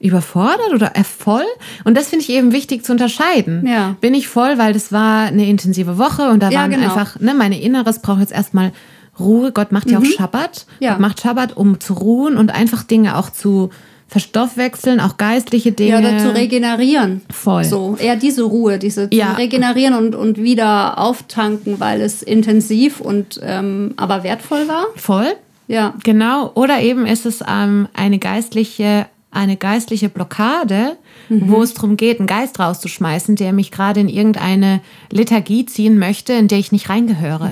[0.00, 1.44] überfordert oder äh, voll.
[1.84, 3.66] Und das finde ich eben wichtig zu unterscheiden.
[3.66, 3.96] Ja.
[4.00, 6.84] Bin ich voll, weil das war eine intensive Woche und da Ja, waren genau.
[6.84, 8.72] einfach, ne, meine Inneres braucht jetzt erstmal
[9.18, 9.52] Ruhe.
[9.52, 10.66] Gott macht ja auch Schabbat.
[10.80, 10.92] Ja.
[10.92, 13.70] Gott macht Schabbat, um zu ruhen und einfach Dinge auch zu
[14.08, 15.90] verstoffwechseln, auch geistliche Dinge.
[15.90, 17.22] Ja, oder zu regenerieren.
[17.30, 17.64] Voll.
[17.64, 19.32] So, eher diese Ruhe, diese Ja.
[19.32, 24.86] Regenerieren und, und wieder auftanken, weil es intensiv und ähm, aber wertvoll war.
[24.96, 25.26] Voll.
[25.68, 25.94] Ja.
[26.04, 30.96] Genau, oder eben ist es ähm, eine geistliche, eine geistliche Blockade,
[31.28, 31.50] Mhm.
[31.50, 36.32] wo es darum geht, einen Geist rauszuschmeißen, der mich gerade in irgendeine Lethargie ziehen möchte,
[36.34, 37.50] in der ich nicht reingehöre.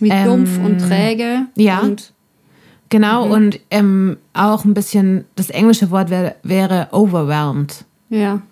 [0.00, 1.42] Wie Ähm, dumpf und träge.
[1.54, 1.78] ja.
[1.82, 2.12] Und,
[2.88, 7.84] Genau, und ähm, auch ein bisschen, das englische Wort wär, wäre overwhelmed.
[8.08, 8.42] ja.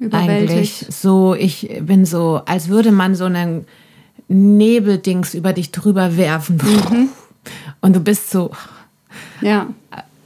[0.00, 0.92] Eigentlich Überwältigt.
[0.92, 3.66] so, ich bin so, als würde man so einen
[4.28, 6.60] Nebeldings über dich drüber werfen.
[6.62, 7.08] Mhm.
[7.80, 8.52] Und du bist so,
[9.40, 9.66] Ja.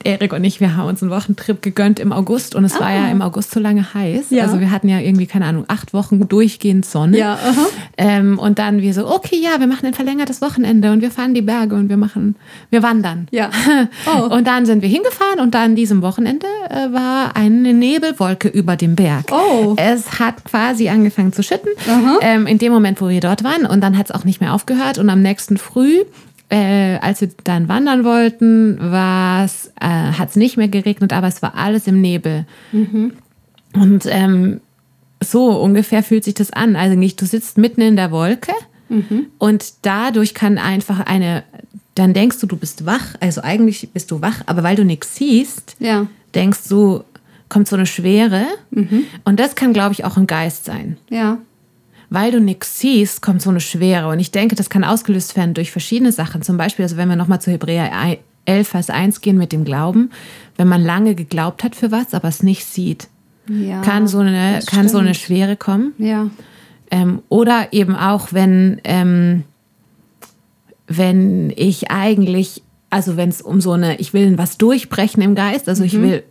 [0.05, 3.09] Erik und ich, wir haben uns einen Wochentrip gegönnt im August und es war ja
[3.09, 4.31] im August so lange heiß.
[4.31, 4.45] Ja.
[4.45, 7.19] Also wir hatten ja irgendwie, keine Ahnung, acht Wochen durchgehend Sonne.
[7.19, 7.39] Ja.
[7.99, 11.35] Ähm, und dann wir so, okay, ja, wir machen ein verlängertes Wochenende und wir fahren
[11.35, 12.37] die Berge und wir machen,
[12.71, 13.27] wir wandern.
[13.31, 13.51] Ja.
[14.07, 14.35] Oh.
[14.35, 18.77] Und dann sind wir hingefahren und dann an diesem Wochenende äh, war eine Nebelwolke über
[18.77, 19.27] dem Berg.
[19.31, 19.75] Oh.
[19.79, 21.71] Es hat quasi angefangen zu schütten,
[22.21, 23.65] ähm, in dem Moment, wo wir dort waren.
[23.65, 24.99] Und dann hat es auch nicht mehr aufgehört.
[24.99, 26.01] Und am nächsten Früh,
[26.53, 29.49] äh, als wir dann wandern wollten, äh,
[29.87, 32.45] hat es nicht mehr geregnet, aber es war alles im Nebel.
[33.73, 34.61] Und ähm,
[35.25, 36.77] so ungefähr fühlt sich das an.
[36.77, 38.53] Also nicht, du sitzt mitten in der Wolke
[39.39, 41.45] und dadurch kann einfach eine,
[41.95, 45.17] dann denkst du, du bist wach, also eigentlich bist du wach, aber weil du nichts
[45.17, 46.07] siehst, Ja.
[46.35, 47.03] denkst du,
[47.49, 48.45] kommt so eine Schwere.
[49.25, 50.99] Und das kann, glaube ich, auch im Geist sein.
[51.09, 51.39] Ja.
[52.15, 54.09] Weil du nichts siehst, kommt so eine Schwere.
[54.09, 56.43] Und ich denke, das kann ausgelöst werden durch verschiedene Sachen.
[56.43, 57.91] Zum Beispiel, also wenn wir nochmal zu Hebräer
[58.45, 60.11] 11, Vers 1 gehen mit dem Glauben,
[60.59, 63.09] wenn man lange geglaubt hat für was, aber es nicht sieht,
[63.49, 63.81] Ja.
[63.81, 65.15] kann, so eine, kann so eine.
[65.15, 65.95] Schwere kommen.
[65.97, 66.29] Ja.
[66.91, 69.45] Ähm, oder eben auch, wenn, ähm,
[70.87, 75.69] wenn ich eigentlich, also wenn es um so eine, ich will was durchbrechen im Geist,
[75.69, 76.23] also ich will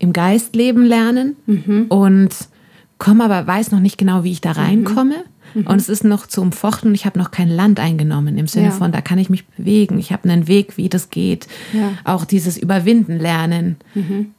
[0.00, 1.36] im Geist leben lernen
[1.88, 2.30] und
[3.02, 5.24] komme aber weiß noch nicht genau, wie ich da reinkomme.
[5.54, 8.66] Und es ist noch zu umfochten und ich habe noch kein Land eingenommen im Sinne
[8.68, 8.70] Ja.
[8.70, 9.98] von, da kann ich mich bewegen.
[9.98, 11.46] Ich habe einen Weg, wie das geht.
[11.74, 11.92] Ja.
[12.04, 13.76] Auch dieses Überwinden lernen.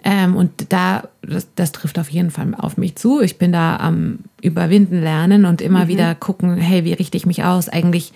[0.03, 3.21] Ähm, und da, das, das trifft auf jeden Fall auf mich zu.
[3.21, 7.43] Ich bin da am Überwinden lernen und immer wieder gucken, hey, wie richte ich mich
[7.43, 7.69] aus?
[7.69, 8.11] Eigentlich,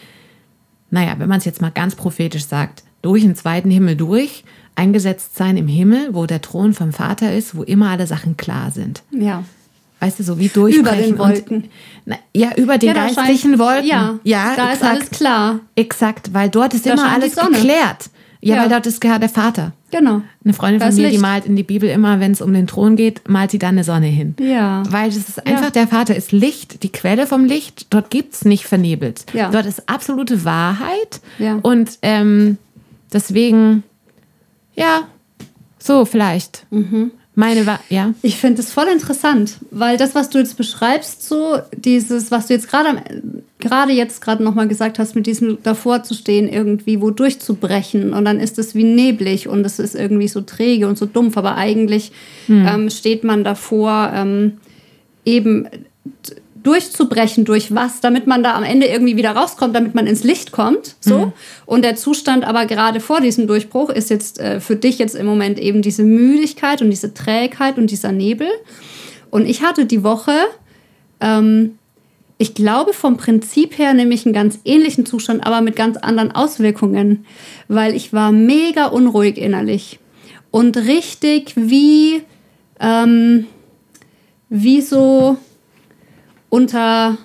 [0.90, 4.44] naja, wenn man es jetzt mal ganz prophetisch sagt, durch den zweiten Himmel durch,
[4.76, 8.72] eingesetzt sein im Himmel, wo der Thron vom Vater ist, wo immer alle Sachen klar
[8.72, 9.04] sind.
[9.12, 9.44] Ja.
[10.00, 11.16] Weißt du, so wie durchbrechen.
[11.16, 11.58] den Wolken.
[11.64, 11.70] Und,
[12.06, 13.88] na, ja, über den Ja, da geistlichen Wolken.
[13.88, 15.60] Ja, ja da ist alles klar.
[15.76, 18.10] Exakt, weil dort ist Da immer die alles geklärt.
[18.40, 18.62] Ja, Ja.
[18.62, 19.74] weil dort ist gerade der Vater.
[19.90, 20.22] Genau.
[20.46, 21.22] Eine Freundin Da von mir, die Licht.
[21.22, 23.84] malt in die Bibel immer, wenn es um den Thron geht, malt sie dann eine
[23.84, 24.36] Sonne hin.
[24.40, 24.84] Ja.
[24.90, 27.88] Weil das ist einfach, der Vater ist Licht, die Quelle vom Licht.
[27.90, 29.26] Dort gibt es nicht vernebelt.
[29.34, 29.50] Ja.
[29.50, 31.20] Dort ist absolute Wahrheit.
[31.40, 31.58] Ja.
[31.64, 32.58] Und ähm,
[33.12, 33.84] deswegen,
[34.76, 35.08] ja,
[35.80, 36.68] so vielleicht.
[36.70, 37.12] Mhm.
[37.40, 38.16] Meine Wa ja.
[38.24, 42.54] Ich finde es voll interessant, weil das, was du jetzt beschreibst, so dieses, was du
[42.56, 43.04] jetzt gerade
[43.60, 48.14] gerade jetzt gerade noch mal gesagt hast, mit diesem davor zu stehen, irgendwie wo durchzubrechen
[48.14, 51.38] und dann ist es wie neblig und es ist irgendwie so träge und so dumpf,
[51.38, 52.12] aber eigentlich
[52.50, 54.54] ähm, steht man davor, ähm,
[55.24, 55.68] eben
[56.64, 60.52] durchzubrechen durch was, damit man da am Ende irgendwie wieder rauskommt, damit man ins Licht
[60.52, 60.96] kommt.
[61.00, 61.18] So.
[61.18, 61.34] Mhm.
[61.66, 65.26] Und der Zustand aber gerade vor diesem Durchbruch ist jetzt äh, für dich jetzt im
[65.26, 68.48] Moment eben diese Müdigkeit und diese Trägheit und dieser Nebel.
[69.30, 70.34] Und ich hatte die Woche,
[71.20, 71.78] ähm,
[72.38, 77.26] ich glaube vom Prinzip her nämlich einen ganz ähnlichen Zustand, aber mit ganz anderen Auswirkungen,
[77.68, 80.00] weil ich war mega unruhig innerlich
[80.52, 82.24] und richtig wie,
[82.80, 83.48] ähm,
[84.50, 85.38] wie so
[86.50, 87.18] unter,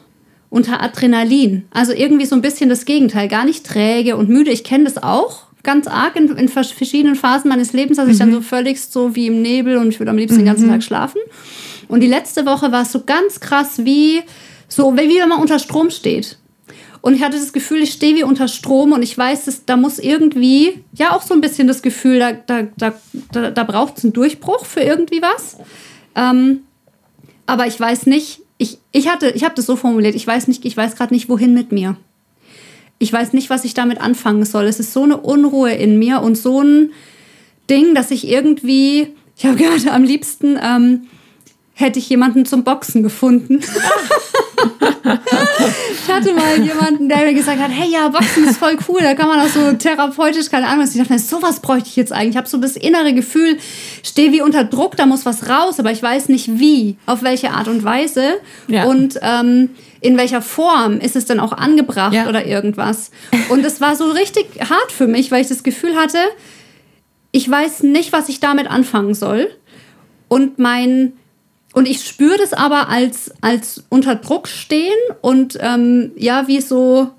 [0.50, 1.64] unter Adrenalin.
[1.70, 3.28] Also irgendwie so ein bisschen das Gegenteil.
[3.28, 4.50] Gar nicht träge und müde.
[4.50, 8.12] Ich kenne das auch ganz arg in, in, verschiedenen Phasen meines Lebens, dass mhm.
[8.12, 8.34] ich dann mhm.
[8.34, 10.42] so völlig so wie im Nebel und ich würde am liebsten mhm.
[10.42, 10.72] den ganzen mhm.
[10.72, 11.20] Tag schlafen.
[11.88, 14.22] Und die letzte Woche war es so ganz krass wie
[14.68, 16.38] so, wie wenn man unter Strom steht.
[17.02, 19.76] Und ich hatte das Gefühl, ich stehe wie unter Strom und ich weiß, dass, da
[19.76, 22.94] muss irgendwie, ja auch so ein bisschen das Gefühl, da, da, da,
[23.32, 25.56] da, da braucht es einen Durchbruch für irgendwie was.
[26.14, 26.60] Ähm,
[27.44, 30.64] aber ich weiß nicht, ich, ich hatte, ich habe das so formuliert, ich weiß nicht,
[30.64, 31.96] ich weiß gerade nicht, wohin mit mir.
[33.00, 34.66] Ich weiß nicht, was ich damit anfangen soll.
[34.66, 36.92] Es ist so eine Unruhe in mir und so ein
[37.68, 41.08] Ding, dass ich irgendwie, ich habe gerade am liebsten ähm,
[41.74, 43.60] hätte ich jemanden zum Boxen gefunden.
[45.04, 49.14] ich hatte mal jemanden, der mir gesagt hat, hey, ja, Boxen ist voll cool, da
[49.14, 52.30] kann man auch so therapeutisch, keine Ahnung, was ich dachte, sowas bräuchte ich jetzt eigentlich.
[52.30, 53.58] Ich habe so das innere Gefühl,
[54.02, 57.50] stehe wie unter Druck, da muss was raus, aber ich weiß nicht wie, auf welche
[57.50, 58.34] Art und Weise
[58.68, 58.84] ja.
[58.84, 62.28] und ähm, in welcher Form ist es denn auch angebracht ja.
[62.28, 63.10] oder irgendwas.
[63.48, 66.18] Und es war so richtig hart für mich, weil ich das Gefühl hatte,
[67.30, 69.48] ich weiß nicht, was ich damit anfangen soll.
[70.28, 71.14] Und mein
[71.72, 77.10] und ich spüre das aber als, als unter Druck stehen und ähm, ja, wie so,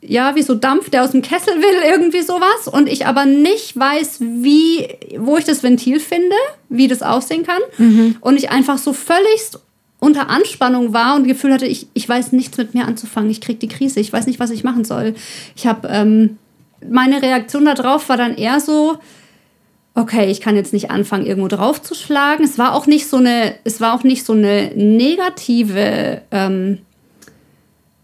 [0.00, 2.68] ja, wie so Dampf, der aus dem Kessel will, irgendwie sowas.
[2.70, 6.34] Und ich aber nicht weiß, wie, wo ich das Ventil finde,
[6.68, 7.60] wie das aussehen kann.
[7.78, 8.16] Mhm.
[8.20, 9.60] Und ich einfach so völligst
[10.00, 13.30] unter Anspannung war und Gefühl hatte, ich, ich weiß nichts mit mir anzufangen.
[13.30, 15.14] Ich kriege die Krise, ich weiß nicht, was ich machen soll.
[15.56, 16.36] Ich habe, ähm,
[16.86, 18.98] meine Reaktion darauf war dann eher so,
[19.94, 22.44] okay, ich kann jetzt nicht anfangen, irgendwo draufzuschlagen.
[22.44, 26.78] Es war auch nicht so eine, es war auch nicht so eine negative ähm,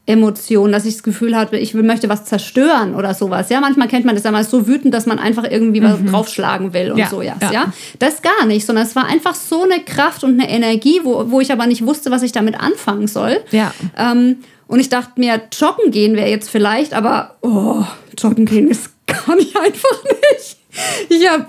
[0.07, 3.49] Emotion, dass ich das Gefühl hatte, ich möchte was zerstören oder sowas.
[3.49, 5.85] Ja, manchmal kennt man das ja mal so wütend, dass man einfach irgendwie mhm.
[5.85, 7.53] was draufschlagen will und ja, so, ja, ja.
[7.53, 7.73] ja.
[7.99, 11.41] Das gar nicht, sondern es war einfach so eine Kraft und eine Energie, wo, wo
[11.41, 13.39] ich aber nicht wusste, was ich damit anfangen soll.
[13.51, 13.73] Ja.
[13.97, 17.85] Ähm, und ich dachte mir, joggen gehen wäre jetzt vielleicht, aber oh,
[18.19, 20.60] joggen gehen ist kann ich einfach nicht.
[21.09, 21.49] Ich, hab,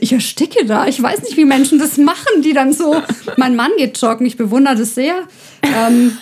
[0.00, 0.86] ich ersticke da.
[0.86, 3.02] Ich weiß nicht, wie Menschen das machen, die dann so.
[3.36, 5.22] Mein Mann geht joggen, ich bewundere das sehr.
[5.62, 6.16] Ähm,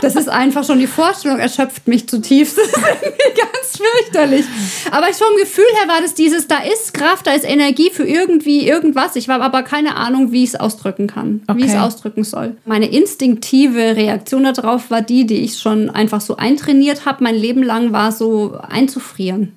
[0.00, 2.58] das ist einfach schon die Vorstellung, erschöpft mich zutiefst.
[2.62, 4.44] Das ist irgendwie ganz fürchterlich.
[4.90, 8.04] Aber ich vom Gefühl her war das dieses: da ist Kraft, da ist Energie für
[8.04, 9.16] irgendwie irgendwas.
[9.16, 11.58] Ich habe aber keine Ahnung, wie ich es ausdrücken kann, okay.
[11.58, 12.56] wie ich es ausdrücken soll.
[12.64, 17.62] Meine instinktive Reaktion darauf war die, die ich schon einfach so eintrainiert habe, mein Leben
[17.62, 19.52] lang, war so einzufrieren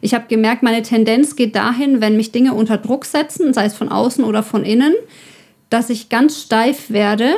[0.00, 3.74] ich habe gemerkt, meine Tendenz geht dahin, wenn mich Dinge unter Druck setzen, sei es
[3.74, 4.94] von außen oder von innen,
[5.70, 7.34] dass ich ganz steif werde,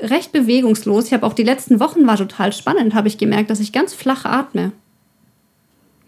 [0.00, 1.06] recht bewegungslos.
[1.06, 3.94] Ich habe auch die letzten Wochen war total spannend, habe ich gemerkt, dass ich ganz
[3.94, 4.72] flach atme.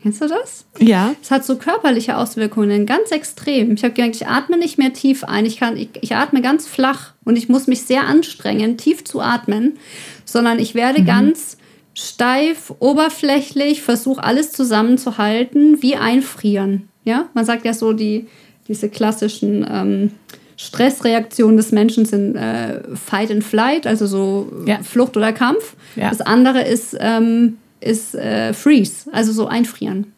[0.03, 0.67] Kennst du das?
[0.79, 1.15] Ja.
[1.21, 3.75] Es hat so körperliche Auswirkungen, ganz extrem.
[3.75, 5.45] Ich habe gemerkt, ich atme nicht mehr tief ein.
[5.47, 9.21] Ich, kann, ich, ich atme ganz flach und ich muss mich sehr anstrengen, tief zu
[9.21, 9.79] atmen,
[10.25, 11.07] sondern ich werde mhm.
[11.07, 11.57] ganz
[11.97, 16.89] steif, oberflächlich, versuche alles zusammenzuhalten, wie einfrieren.
[17.05, 18.27] Ja, man sagt ja so, die,
[18.69, 20.11] diese klassischen ähm,
[20.59, 24.81] Stressreaktionen des Menschen sind äh, Fight and Flight, also so ja.
[24.83, 25.75] Flucht oder Kampf.
[25.97, 26.11] Ja.
[26.11, 30.13] Das andere ist, ähm, ist äh, Freeze, also so einfrieren.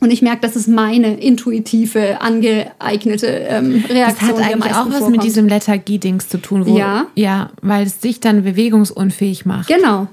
[0.00, 4.28] Und ich merke, das ist meine intuitive, angeeignete ähm, Reaktion.
[4.28, 5.12] Das hat eigentlich auch was vorkommt.
[5.12, 7.06] mit diesem Lethargie-Dings zu tun, wo, ja.
[7.14, 9.68] ja, weil es dich dann bewegungsunfähig macht.
[9.68, 10.08] Genau,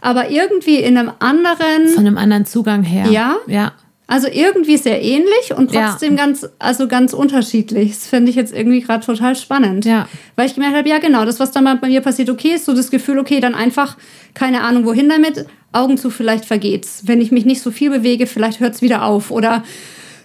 [0.00, 1.88] aber irgendwie in einem anderen.
[1.88, 3.06] Von einem anderen Zugang her.
[3.10, 3.36] Ja.
[3.46, 3.72] Ja.
[4.10, 6.24] Also irgendwie sehr ähnlich und trotzdem ja.
[6.24, 7.92] ganz, also ganz unterschiedlich.
[7.92, 9.84] Das finde ich jetzt irgendwie gerade total spannend.
[9.84, 10.08] Ja.
[10.34, 12.74] Weil ich gemerkt habe, ja genau, das, was dann bei mir passiert, okay, ist so
[12.74, 13.96] das Gefühl, okay, dann einfach,
[14.34, 17.02] keine Ahnung, wohin damit, Augen zu, vielleicht vergeht's.
[17.04, 19.30] Wenn ich mich nicht so viel bewege, vielleicht hört es wieder auf.
[19.30, 19.62] Oder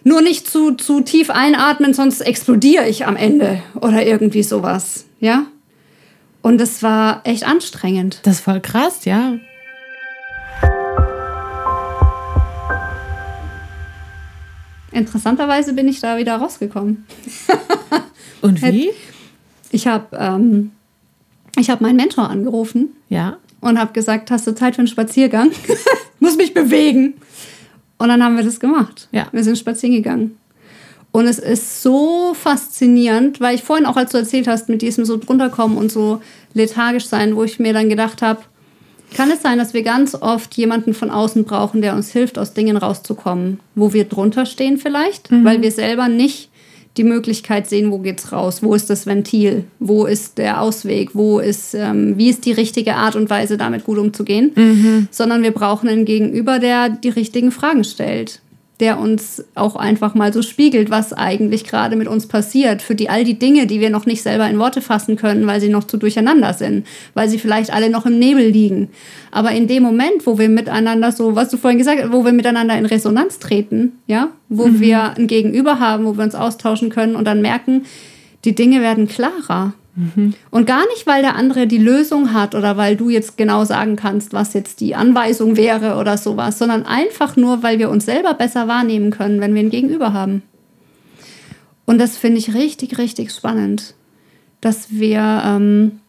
[0.03, 3.61] nur nicht zu, zu tief einatmen, sonst explodiere ich am Ende.
[3.79, 5.05] Oder irgendwie sowas.
[5.19, 5.45] Ja?
[6.45, 8.19] Und das war echt anstrengend.
[8.21, 9.39] Das ist voll krass, ja.
[14.91, 17.08] Interessanterweise bin ich da wieder rausgekommen.
[18.43, 18.91] Und wie?
[19.71, 20.69] Ich habe ähm,
[21.58, 22.89] hab meinen Mentor angerufen.
[23.10, 23.38] Ja.
[23.60, 25.49] Und habe gesagt, hast du Zeit für einen Spaziergang?
[26.19, 27.15] Muss mich bewegen.
[27.97, 29.08] Und dann haben wir das gemacht.
[29.12, 29.29] Ja.
[29.31, 30.38] Wir sind spazieren gegangen.
[31.15, 35.06] Und es ist so faszinierend, weil ich vorhin auch, als du erzählt hast, mit diesem
[35.06, 36.19] so drunterkommen und so
[36.54, 38.41] lethargisch sein, wo ich mir dann gedacht habe,
[39.15, 42.51] kann es sein, dass wir ganz oft jemanden von außen brauchen, der uns hilft, aus
[42.51, 45.45] Dingen rauszukommen, wo wir drunter stehen vielleicht, mhm.
[45.45, 46.49] weil wir selber nicht
[46.97, 51.39] die Möglichkeit sehen, wo geht's raus, wo ist das Ventil, wo ist der Ausweg, wo
[51.39, 55.08] ist, ähm, wie ist die richtige Art und Weise, damit gut umzugehen, mhm.
[55.12, 58.41] sondern wir brauchen einen Gegenüber, der die richtigen Fragen stellt
[58.79, 63.09] der uns auch einfach mal so spiegelt, was eigentlich gerade mit uns passiert, für die
[63.09, 65.85] all die Dinge, die wir noch nicht selber in Worte fassen können, weil sie noch
[65.85, 68.89] zu durcheinander sind, weil sie vielleicht alle noch im Nebel liegen.
[69.31, 72.33] Aber in dem Moment, wo wir miteinander so, was du vorhin gesagt hast, wo wir
[72.33, 74.79] miteinander in Resonanz treten, ja, wo mhm.
[74.81, 77.83] wir ein Gegenüber haben, wo wir uns austauschen können und dann merken,
[78.43, 79.73] die Dinge werden klarer.
[79.95, 80.34] Mhm.
[80.51, 83.95] Und gar nicht, weil der andere die Lösung hat oder weil du jetzt genau sagen
[83.95, 88.34] kannst, was jetzt die Anweisung wäre oder sowas, sondern einfach nur, weil wir uns selber
[88.34, 90.43] besser wahrnehmen können, wenn wir ein Gegenüber haben.
[91.86, 93.93] Und das finde ich richtig, richtig spannend,
[94.60, 95.99] dass wir ähm,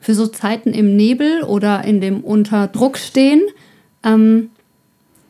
[0.00, 3.42] für so Zeiten im Nebel oder in dem Unterdruck stehen,
[4.04, 4.50] ähm,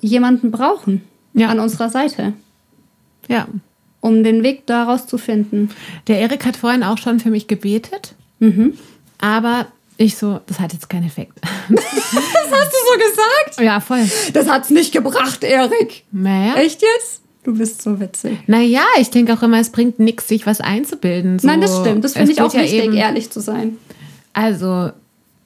[0.00, 1.02] jemanden brauchen
[1.32, 1.48] ja.
[1.48, 2.34] an unserer Seite.
[3.28, 3.48] Ja,
[4.06, 5.70] um den Weg daraus zu finden.
[6.06, 8.74] Der Erik hat vorhin auch schon für mich gebetet, mhm.
[9.18, 9.66] aber
[9.98, 11.32] ich so, das hat jetzt keinen Effekt.
[11.68, 13.60] das hast du so gesagt?
[13.60, 14.08] Ja, voll.
[14.32, 16.04] Das hat's nicht gebracht, Erik.
[16.12, 16.54] Naja.
[16.56, 17.22] Echt jetzt?
[17.44, 18.38] Du bist so witzig.
[18.46, 21.38] Naja, ich denke auch immer, es bringt nichts, sich was einzubilden.
[21.38, 22.04] So, Nein, das stimmt.
[22.04, 23.78] Das finde ich auch ja wichtig, ehrlich zu sein.
[24.32, 24.90] Also,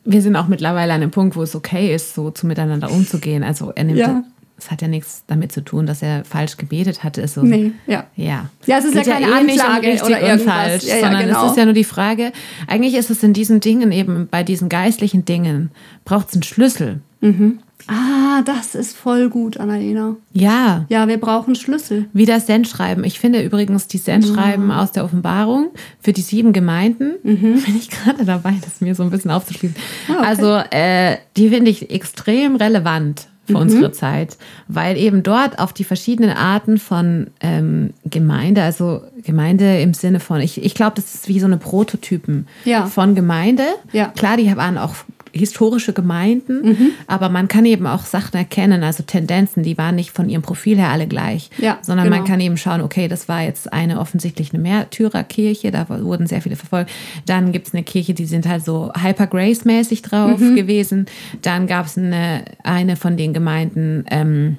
[0.04, 3.42] wir sind auch mittlerweile an einem Punkt, wo es okay ist, so zu miteinander umzugehen.
[3.44, 4.24] Also, er nimmt ja
[4.60, 7.20] es hat ja nichts damit zu tun, dass er falsch gebetet hatte.
[7.20, 8.04] Ist so, nee, ja.
[8.16, 10.54] Ja, ja es ist ja keine ja eh Anklage um oder irgendwas.
[10.54, 11.44] Falsch, ja, ja, sondern genau.
[11.44, 12.32] es ist ja nur die Frage,
[12.66, 15.70] eigentlich ist es in diesen Dingen eben, bei diesen geistlichen Dingen,
[16.04, 17.00] braucht es einen Schlüssel.
[17.20, 17.60] Mhm.
[17.86, 20.16] Ah, das ist voll gut, Annalena.
[20.32, 20.84] Ja.
[20.88, 22.06] Ja, wir brauchen Schlüssel.
[22.12, 23.04] Wie das Sendschreiben.
[23.04, 24.82] Ich finde übrigens die Sendschreiben ja.
[24.82, 25.70] aus der Offenbarung
[26.00, 27.62] für die sieben Gemeinden, mhm.
[27.64, 29.76] bin ich gerade dabei, das mir so ein bisschen aufzuschließen.
[30.08, 30.26] Ah, okay.
[30.26, 33.62] Also, äh, die finde ich extrem relevant für mhm.
[33.62, 34.36] unsere Zeit,
[34.68, 40.40] weil eben dort auf die verschiedenen Arten von ähm, Gemeinde, also Gemeinde im Sinne von,
[40.40, 42.86] ich, ich glaube, das ist wie so eine Prototypen ja.
[42.86, 43.64] von Gemeinde.
[43.92, 44.06] Ja.
[44.08, 44.94] Klar, die waren auch
[45.32, 46.90] historische Gemeinden, mhm.
[47.06, 50.78] aber man kann eben auch Sachen erkennen, also Tendenzen, die waren nicht von ihrem Profil
[50.78, 52.18] her alle gleich, ja, sondern genau.
[52.18, 56.42] man kann eben schauen, okay, das war jetzt eine offensichtlich eine Märtyrerkirche, da wurden sehr
[56.42, 56.90] viele verfolgt.
[57.26, 60.56] Dann gibt es eine Kirche, die sind halt so Hyper Grace-mäßig drauf mhm.
[60.56, 61.06] gewesen.
[61.42, 64.58] Dann gab es eine, eine von den Gemeinden, ähm,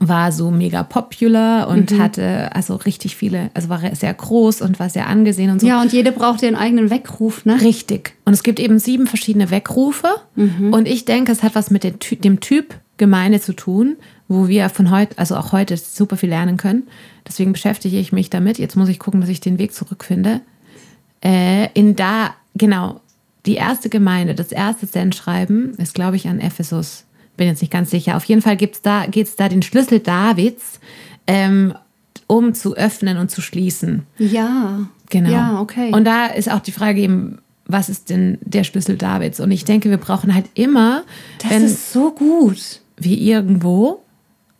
[0.00, 1.98] war so mega popular und mhm.
[1.98, 5.66] hatte also richtig viele, also war sehr groß und war sehr angesehen und so.
[5.66, 7.60] Ja, und jede braucht ihren eigenen Weckruf, ne?
[7.60, 8.14] Richtig.
[8.24, 10.08] Und es gibt eben sieben verschiedene Weckrufe.
[10.34, 10.72] Mhm.
[10.72, 13.96] Und ich denke, es hat was mit dem Typ Gemeinde zu tun,
[14.28, 16.84] wo wir von heute, also auch heute super viel lernen können.
[17.26, 18.58] Deswegen beschäftige ich mich damit.
[18.58, 20.40] Jetzt muss ich gucken, dass ich den Weg zurückfinde.
[21.24, 23.00] Äh, in da, genau,
[23.46, 27.04] die erste Gemeinde, das erste Sendschreiben ist, glaube ich, an Ephesus
[27.42, 28.16] bin jetzt nicht ganz sicher.
[28.16, 30.78] Auf jeden Fall gibt's da, geht es da den Schlüssel Davids,
[31.26, 31.74] ähm,
[32.28, 34.06] um zu öffnen und zu schließen.
[34.16, 34.86] Ja.
[35.10, 35.28] Genau.
[35.28, 35.90] Ja, okay.
[35.92, 39.40] Und da ist auch die Frage eben, was ist denn der Schlüssel Davids?
[39.40, 41.02] Und ich denke, wir brauchen halt immer.
[41.38, 42.80] Das ist so gut.
[42.96, 44.01] Wie irgendwo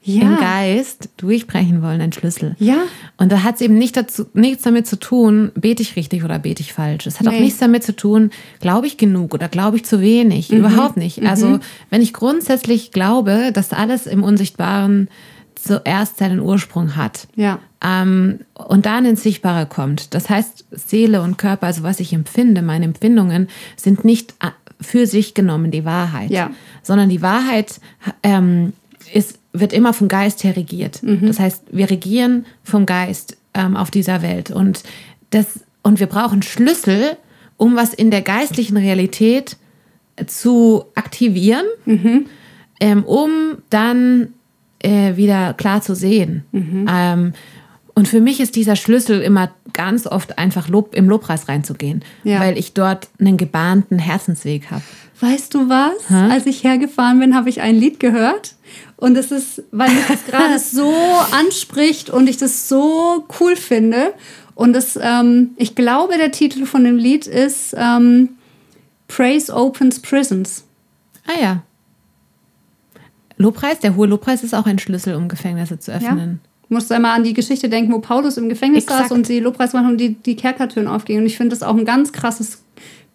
[0.02, 0.22] ja.
[0.22, 2.56] im Geist durchbrechen wollen, ein Schlüssel.
[2.58, 2.78] Ja.
[3.16, 6.38] Und da hat es eben nicht dazu, nichts damit zu tun, bete ich richtig oder
[6.38, 7.06] bete ich falsch.
[7.06, 7.36] Es hat nee.
[7.36, 10.50] auch nichts damit zu tun, glaube ich genug oder glaube ich zu wenig.
[10.50, 10.58] Mhm.
[10.58, 11.20] Überhaupt nicht.
[11.20, 11.26] Mhm.
[11.26, 11.60] Also
[11.90, 15.08] wenn ich grundsätzlich glaube, dass alles im Unsichtbaren
[15.54, 17.28] zuerst seinen Ursprung hat.
[17.36, 17.60] Ja.
[17.84, 20.14] Ähm, und dann ins Sichtbare kommt.
[20.14, 24.48] Das heißt, Seele und Körper, also was ich empfinde, meine Empfindungen, sind nicht äh,
[24.80, 26.50] für sich genommen die Wahrheit, ja.
[26.82, 27.80] sondern die Wahrheit
[28.24, 28.72] ähm,
[29.12, 31.02] ist wird immer vom Geist her regiert.
[31.02, 31.26] Mhm.
[31.26, 34.50] Das heißt, wir regieren vom Geist ähm, auf dieser Welt.
[34.50, 34.82] Und,
[35.30, 37.16] das, und wir brauchen Schlüssel,
[37.56, 39.56] um was in der geistlichen Realität
[40.26, 42.26] zu aktivieren, mhm.
[42.80, 44.28] ähm, um dann
[44.80, 46.44] äh, wieder klar zu sehen.
[46.52, 46.86] Mhm.
[46.90, 47.32] Ähm,
[47.94, 52.40] und für mich ist dieser Schlüssel immer ganz oft einfach Lob, im Lobpreis reinzugehen, ja.
[52.40, 54.82] weil ich dort einen gebahnten Herzensweg habe.
[55.20, 56.10] Weißt du was?
[56.10, 56.28] Ha?
[56.28, 58.54] Als ich hergefahren bin, habe ich ein Lied gehört.
[59.02, 60.94] Und es ist, weil mich das gerade so
[61.32, 64.14] anspricht und ich das so cool finde.
[64.54, 68.28] Und das, ähm, ich glaube, der Titel von dem Lied ist ähm,
[69.08, 70.62] Praise Opens Prisons.
[71.26, 71.62] Ah ja.
[73.38, 76.40] Lobpreis, der hohe Lobpreis ist auch ein Schlüssel, um Gefängnisse zu öffnen.
[76.40, 76.50] Ja.
[76.68, 79.08] Du musst einmal an die Geschichte denken, wo Paulus im Gefängnis Exakt.
[79.08, 81.22] saß und sie Lobpreis machen und die, die Kerkertüren aufgingen.
[81.22, 82.62] Und ich finde das auch ein ganz krasses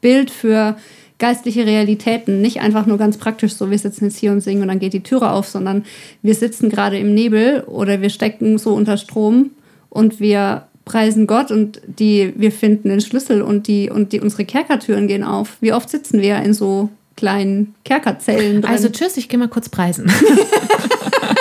[0.02, 0.76] Bild für
[1.20, 2.42] geistliche Realitäten.
[2.42, 4.94] Nicht einfach nur ganz praktisch, so wir sitzen jetzt hier und singen und dann geht
[4.94, 5.86] die Türe auf, sondern
[6.22, 9.52] wir sitzen gerade im Nebel oder wir stecken so unter Strom
[9.90, 14.46] und wir preisen Gott und die, wir finden den Schlüssel und die, und die, unsere
[14.46, 15.58] Kerkertüren gehen auf.
[15.60, 18.72] Wie oft sitzen wir in so kleinen Kerkerzellen drin?
[18.72, 20.10] Also tschüss, ich gehe mal kurz preisen.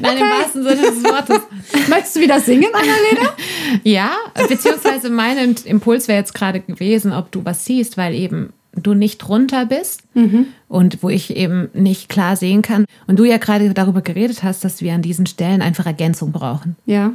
[0.00, 1.40] Nein, im wahrsten Sinne des Wortes.
[1.88, 3.34] Möchtest du wieder singen, Annalena?
[3.82, 4.10] ja,
[4.48, 9.18] beziehungsweise mein Impuls wäre jetzt gerade gewesen, ob du was siehst, weil eben du nicht
[9.18, 10.46] drunter bist mhm.
[10.68, 12.84] und wo ich eben nicht klar sehen kann.
[13.06, 16.76] Und du ja gerade darüber geredet hast, dass wir an diesen Stellen einfach Ergänzung brauchen.
[16.84, 17.12] Ja.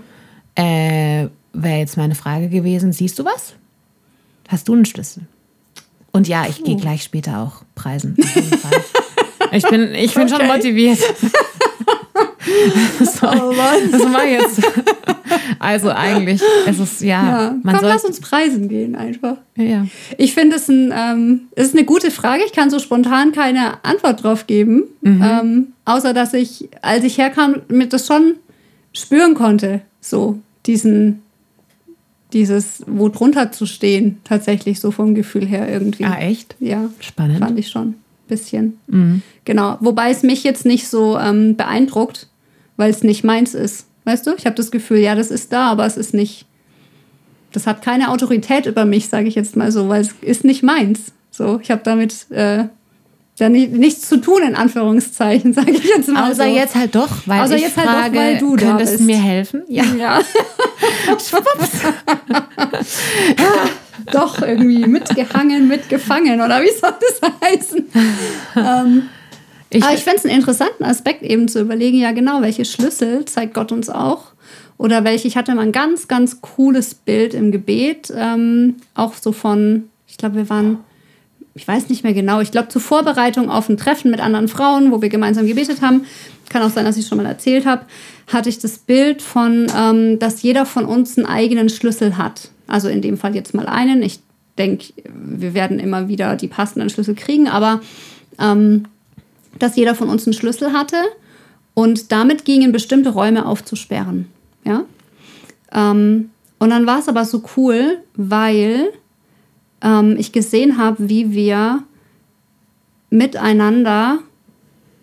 [0.55, 3.53] Äh, wäre jetzt meine Frage gewesen, siehst du was?
[4.47, 5.23] Hast du einen Schlüssel?
[6.11, 8.17] Und ja, ich gehe gleich später auch preisen.
[9.51, 10.35] ich bin, ich bin okay.
[10.35, 10.99] schon motiviert.
[12.99, 13.91] so, oh Mann.
[13.91, 14.61] Das war jetzt.
[15.59, 17.07] Also eigentlich, es ist ja.
[17.23, 17.55] ja.
[17.63, 19.37] Man Komm, lass uns preisen gehen einfach.
[19.55, 19.85] Ja.
[20.17, 22.43] Ich finde es ein, ähm, ist eine gute Frage.
[22.45, 24.83] Ich kann so spontan keine Antwort drauf geben.
[25.01, 25.23] Mhm.
[25.23, 28.35] Ähm, außer dass ich, als ich herkam, mit das schon
[28.93, 29.81] spüren konnte.
[29.99, 31.21] So, diesen,
[32.33, 36.05] dieses, wo drunter zu stehen, tatsächlich so vom Gefühl her irgendwie.
[36.05, 36.55] Ah, echt?
[36.59, 36.89] Ja.
[36.99, 37.39] Spannend.
[37.39, 37.95] Fand ich schon.
[38.27, 38.79] Bisschen.
[38.87, 39.21] Mhm.
[39.45, 39.77] Genau.
[39.81, 42.27] Wobei es mich jetzt nicht so ähm, beeindruckt,
[42.81, 43.85] weil es nicht meins ist.
[44.05, 44.33] Weißt du?
[44.35, 46.47] Ich habe das Gefühl, ja, das ist da, aber es ist nicht.
[47.51, 50.63] Das hat keine Autorität über mich, sage ich jetzt mal so, weil es ist nicht
[50.63, 51.11] meins.
[51.29, 52.63] So, ich habe damit äh,
[53.37, 56.31] ja nicht, nichts zu tun, in Anführungszeichen, sage ich jetzt mal.
[56.31, 56.55] Außer so.
[56.55, 59.21] jetzt halt doch, weil Außer ich jetzt frage, halt doch, weil du könntest da mir
[59.21, 59.61] helfen?
[59.67, 59.83] Ja.
[59.99, 60.21] ja.
[64.11, 67.85] doch, irgendwie mitgehangen, mitgefangen, oder wie soll das heißen?
[68.55, 69.09] ähm,
[69.71, 73.25] ich, Aber ich fände es einen interessanten Aspekt, eben zu überlegen, ja genau, welche Schlüssel
[73.25, 74.33] zeigt Gott uns auch?
[74.77, 79.31] Oder welche, ich hatte mal ein ganz, ganz cooles Bild im Gebet, ähm, auch so
[79.31, 80.79] von, ich glaube, wir waren,
[81.53, 84.91] ich weiß nicht mehr genau, ich glaube zur Vorbereitung auf ein Treffen mit anderen Frauen,
[84.91, 86.05] wo wir gemeinsam gebetet haben,
[86.49, 87.85] kann auch sein, dass ich schon mal erzählt habe,
[88.27, 92.49] hatte ich das Bild von, ähm, dass jeder von uns einen eigenen Schlüssel hat.
[92.67, 94.01] Also in dem Fall jetzt mal einen.
[94.03, 94.19] Ich
[94.57, 97.81] denke, wir werden immer wieder die passenden Schlüssel kriegen, aber
[98.39, 98.85] ähm,
[99.59, 100.97] dass jeder von uns einen Schlüssel hatte
[101.73, 104.27] und damit gingen bestimmte Räume aufzusperren.
[104.63, 104.85] Ja?
[105.71, 108.91] Ähm, und dann war es aber so cool, weil
[109.81, 111.83] ähm, ich gesehen habe, wie wir
[113.09, 114.19] miteinander,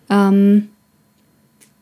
[0.09, 0.69] ähm,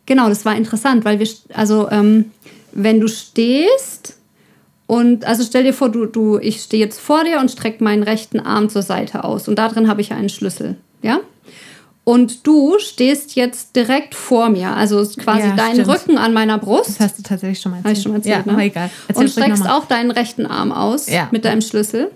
[0.05, 2.31] genau, das war interessant, weil wir, also ähm,
[2.73, 4.17] wenn du stehst
[4.87, 8.03] und, also stell dir vor, du, du, ich stehe jetzt vor dir und strecke meinen
[8.03, 11.19] rechten Arm zur Seite aus und da drin habe ich einen Schlüssel, ja?
[12.07, 14.69] Und du stehst jetzt direkt vor mir.
[14.69, 15.77] Also ist quasi ja, dein.
[15.81, 16.87] Rücken an meiner Brust.
[16.87, 17.89] Das hast du tatsächlich schon mal erzählt.
[17.89, 18.53] Habe ich schon mal erzählt, ja, ne?
[18.53, 18.89] aber egal.
[19.09, 21.27] Erzähl und streckst auch deinen rechten Arm aus ja.
[21.31, 22.09] mit deinem Schlüssel.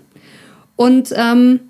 [0.76, 1.60] Und ähm,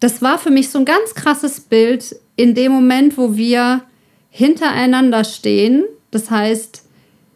[0.00, 3.80] das war für mich so ein ganz krasses Bild in dem Moment, wo wir
[4.28, 5.84] hintereinander stehen.
[6.10, 6.84] Das heißt,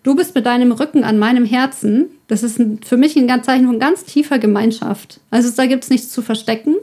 [0.03, 2.11] du bist mit deinem Rücken an meinem Herzen.
[2.29, 5.19] Das ist ein, für mich ein Zeichen von ganz tiefer Gemeinschaft.
[5.31, 6.77] Also da gibt es nichts zu verstecken.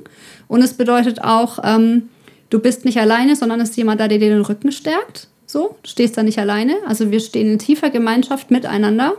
[0.48, 2.10] Und es bedeutet auch, ähm,
[2.54, 5.28] du bist nicht alleine, sondern es ist jemand da, der dir den Rücken stärkt.
[5.48, 6.76] So, du stehst da nicht alleine.
[6.86, 9.14] Also wir stehen in tiefer Gemeinschaft miteinander.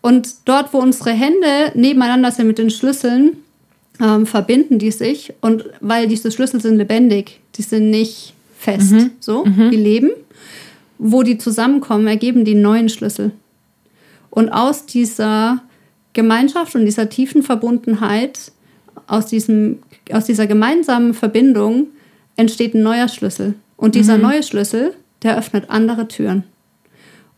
[0.00, 3.36] Und dort, wo unsere Hände nebeneinander sind mit den Schlüsseln,
[4.00, 5.34] ähm, verbinden die sich.
[5.42, 9.10] Und weil diese Schlüssel sind lebendig, die sind nicht fest, mhm.
[9.20, 9.70] so, mhm.
[9.70, 10.10] die leben.
[10.98, 13.32] Wo die zusammenkommen, ergeben die neuen Schlüssel.
[14.30, 15.62] Und aus dieser
[16.14, 18.52] Gemeinschaft und dieser tiefen Verbundenheit,
[19.06, 19.80] aus, diesem,
[20.10, 21.88] aus dieser gemeinsamen Verbindung,
[22.36, 23.54] entsteht ein neuer Schlüssel.
[23.76, 24.22] Und dieser mhm.
[24.22, 26.44] neue Schlüssel, der öffnet andere Türen.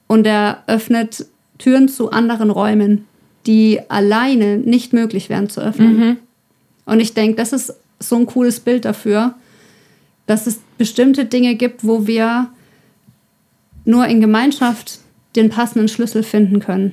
[0.06, 1.26] Und er öffnet
[1.58, 3.06] Türen zu anderen Räumen,
[3.46, 5.96] die alleine nicht möglich wären zu öffnen.
[5.96, 6.16] Mhm.
[6.86, 9.34] Und ich denke, das ist so ein cooles Bild dafür,
[10.26, 12.48] dass es bestimmte Dinge gibt, wo wir
[13.84, 15.00] nur in Gemeinschaft
[15.36, 16.92] den passenden Schlüssel finden können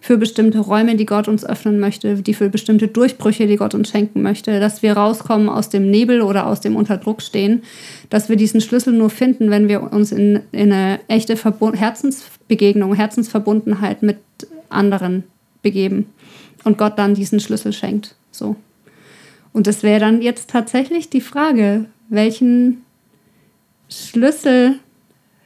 [0.00, 3.90] für bestimmte Räume, die Gott uns öffnen möchte, die für bestimmte Durchbrüche, die Gott uns
[3.90, 7.62] schenken möchte, dass wir rauskommen aus dem Nebel oder aus dem Unterdruck stehen,
[8.08, 12.94] dass wir diesen Schlüssel nur finden, wenn wir uns in, in eine echte Verbund Herzensbegegnung,
[12.94, 14.18] Herzensverbundenheit mit
[14.70, 15.24] anderen
[15.62, 16.06] begeben
[16.64, 18.14] und Gott dann diesen Schlüssel schenkt.
[18.30, 18.56] So.
[19.52, 22.82] Und das wäre dann jetzt tatsächlich die Frage, welchen
[23.90, 24.78] Schlüssel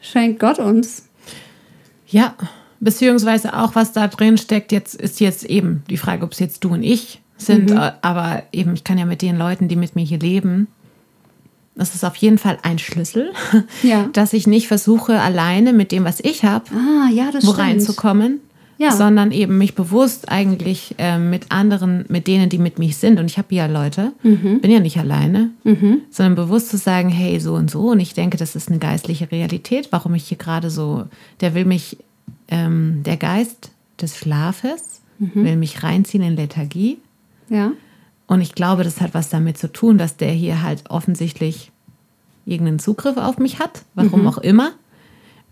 [0.00, 1.08] schenkt Gott uns?
[2.06, 2.36] Ja,
[2.80, 6.64] Beziehungsweise auch, was da drin steckt, jetzt ist jetzt eben die Frage, ob es jetzt
[6.64, 7.78] du und ich sind, mhm.
[8.02, 10.68] aber eben, ich kann ja mit den Leuten, die mit mir hier leben,
[11.76, 13.32] das ist auf jeden Fall ein Schlüssel,
[13.82, 14.08] ja.
[14.12, 17.58] dass ich nicht versuche, alleine mit dem, was ich habe, ah, ja, wo stimmt.
[17.58, 18.40] reinzukommen,
[18.78, 18.92] ja.
[18.92, 23.18] sondern eben mich bewusst eigentlich äh, mit anderen, mit denen, die mit mir sind.
[23.18, 24.60] Und ich habe ja Leute, mhm.
[24.60, 26.02] bin ja nicht alleine, mhm.
[26.10, 27.90] sondern bewusst zu sagen, hey, so und so.
[27.90, 31.04] Und ich denke, das ist eine geistliche Realität, warum ich hier gerade so,
[31.40, 31.98] der will mich
[32.48, 33.70] ähm, der Geist
[34.00, 36.98] des Schlafes, will mich reinziehen in Lethargie.
[37.48, 37.70] Ja.
[38.26, 41.70] Und ich glaube, das hat was damit zu tun, dass der hier halt offensichtlich
[42.46, 44.72] irgendeinen Zugriff auf mich hat, warum auch immer.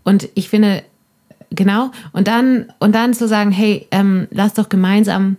[0.03, 0.83] Und ich finde,
[1.49, 5.37] genau, und dann, und dann zu sagen, hey, ähm, lass doch gemeinsam,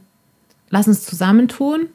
[0.70, 1.86] lass uns zusammentun,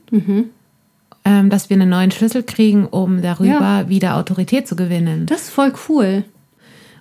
[1.25, 3.49] ähm, dass wir einen neuen Schlüssel kriegen, um darüber
[3.81, 3.89] Ja.
[3.89, 5.25] wieder Autorität zu gewinnen.
[5.25, 6.23] Das ist voll cool.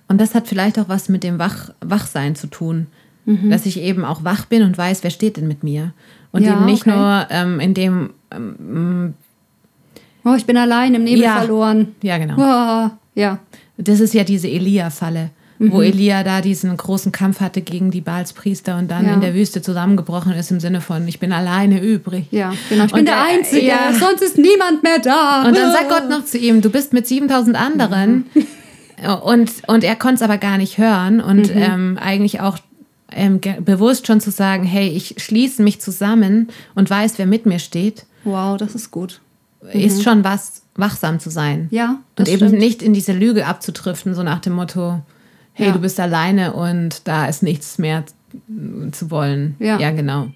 [0.09, 2.87] Und das hat vielleicht auch was mit dem Wach, Wachsein zu tun.
[3.25, 5.93] Dass ich eben auch wach bin und weiß, wer steht denn mit mir.
[6.31, 6.97] Und Ja, eben nicht okay.
[6.97, 9.13] nur ähm, in dem, ähm,
[10.25, 11.37] Oh, ich bin allein im Nebel Ja.
[11.37, 11.89] verloren.
[12.01, 12.35] ja genau.
[12.37, 13.37] Oh, ja.
[13.77, 15.29] Das ist ja diese Elia-Falle,
[15.59, 15.71] Mhm.
[15.71, 19.13] wo Elia da diesen großen Kampf hatte gegen die Baalspriester und dann Ja.
[19.13, 22.25] in der Wüste zusammengebrochen ist im Sinne von, ich bin alleine übrig.
[22.31, 22.85] Ja, genau.
[22.85, 23.67] Ich bin Und der der- Einzige.
[23.67, 23.93] ja.
[23.93, 25.43] Sonst ist niemand mehr da.
[25.47, 28.25] Und dann sagt Gott noch zu ihm, du bist mit 7000 anderen.
[29.23, 32.57] Und, und er konnte es aber gar nicht hören und ähm, eigentlich auch
[33.11, 37.59] ähm, bewusst schon zu sagen, hey, ich schließe mich zusammen und weiß, wer mit mir
[37.59, 39.21] steht, Wow, das ist gut.
[39.73, 41.67] ist schon was, wachsam zu sein.
[41.71, 42.59] Ja, Und das eben stimmt.
[42.61, 45.01] nicht in diese Lüge abzutriften, so nach dem Motto,
[45.53, 45.73] hey, Ja.
[45.73, 48.03] du bist alleine und da ist nichts mehr
[48.91, 49.55] zu wollen.
[49.59, 49.79] Ja.
[49.79, 50.27] ja genau.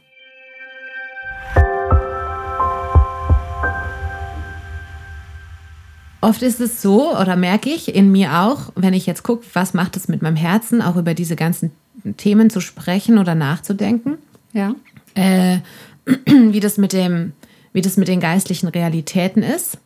[6.23, 9.73] Oft ist es so, oder merke ich in mir auch, wenn ich jetzt gucke, was
[9.73, 11.71] macht es mit meinem Herzen, auch über diese ganzen
[12.17, 14.17] Themen zu sprechen oder nachzudenken,
[14.53, 14.73] Ja.
[15.15, 15.57] äh,
[16.25, 17.33] wie, das mit dem,
[17.73, 19.77] wie das mit den geistlichen Realitäten ist.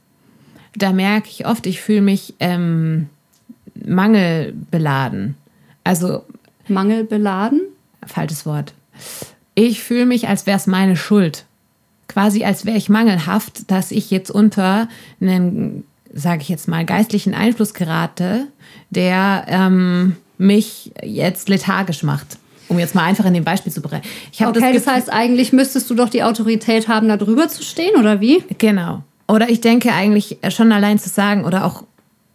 [0.76, 3.10] Da merke ich oft, ich fühle mich ähm,
[3.86, 5.36] mangelbeladen.
[5.84, 6.24] Also,
[6.68, 7.62] Mangelbeladen.
[8.06, 8.74] falsches Wort.
[9.56, 11.46] Ich fühle mich, als wäre es meine Schuld.
[12.08, 14.88] Quasi, als wäre ich mangelhaft, dass ich jetzt unter
[15.20, 15.84] einen,
[16.14, 18.48] sage ich jetzt mal, geistlichen Einfluss gerate,
[18.90, 22.38] der ähm, mich jetzt lethargisch macht.
[22.70, 24.04] Um jetzt mal einfach in dem Beispiel zu brechen.
[24.32, 27.64] Ich Okay, das, Gefühl- heißt, eigentlich müsstest du doch die Autorität haben, da drüber zu
[27.64, 28.44] stehen, oder wie?
[28.58, 29.04] Genau.
[29.30, 31.84] Oder ich denke eigentlich schon allein zu sagen oder auch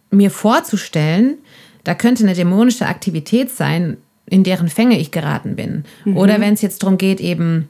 [0.09, 1.37] mir vorzustellen,
[1.83, 5.85] da könnte eine dämonische Aktivität sein, in deren Fänge ich geraten bin.
[6.15, 7.67] Oder wenn es jetzt darum geht, eben,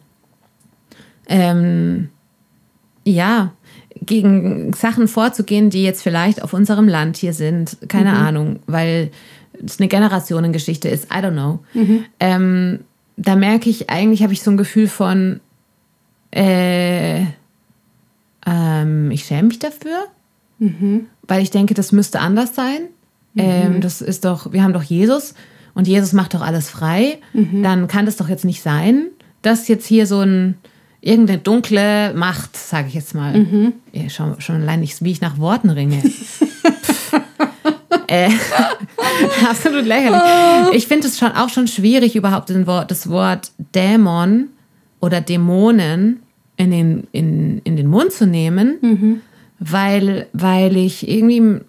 [1.28, 2.10] ähm,
[3.06, 3.52] ja,
[4.02, 7.78] gegen Sachen vorzugehen, die jetzt vielleicht auf unserem Land hier sind.
[7.88, 9.12] Keine Ahnung, weil
[9.66, 11.06] es eine Generationengeschichte ist.
[11.06, 11.60] I don't know.
[12.20, 12.80] Ähm,
[13.16, 15.40] da merke ich, eigentlich habe ich so ein Gefühl von,
[16.32, 17.22] äh,
[18.46, 20.08] ähm, ich schäme mich dafür,
[21.28, 22.88] weil ich denke, das müsste anders sein.
[23.36, 25.34] Ähm, das ist doch, wir haben doch Jesus
[25.76, 27.20] und Jesus macht doch alles frei.
[27.64, 29.08] Dann kann das doch jetzt nicht sein,
[29.42, 30.56] dass jetzt hier so ein
[31.04, 35.38] irgendeine dunkle Macht, sage ich jetzt mal, ja, schon, schon allein nicht, wie ich nach
[35.38, 36.02] Worten ringe.
[38.08, 38.30] äh,
[39.50, 40.76] absolut lächerlich.
[40.76, 44.48] Ich finde es schon auch schon schwierig, überhaupt den Wort, das Wort Dämon
[45.02, 46.22] oder Dämonen
[46.56, 49.22] in den, in, in den Mund zu nehmen,
[49.60, 51.66] weil, weil ich irgendwie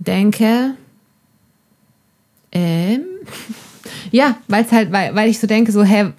[0.00, 0.74] denke,
[2.50, 3.02] ähm,
[4.10, 6.12] ja, weil es halt, weil, weil ich so denke, so, hä,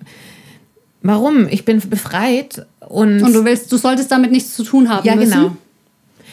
[1.02, 1.48] warum?
[1.50, 5.16] Ich bin befreit und, Und du willst, du solltest damit nichts zu tun haben ja,
[5.16, 5.32] müssen.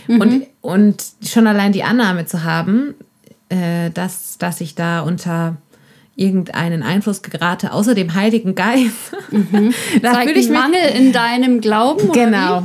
[0.07, 0.23] genau.
[0.23, 2.95] Und, und schon allein die Annahme zu haben,
[3.49, 5.57] äh, dass, dass ich da unter
[6.17, 8.93] irgendeinen Einfluss gerate, außer dem Heiligen Geist.
[10.03, 12.13] da Zeigt fühle ich Mangel in deinem Glauben.
[12.13, 12.65] Genau.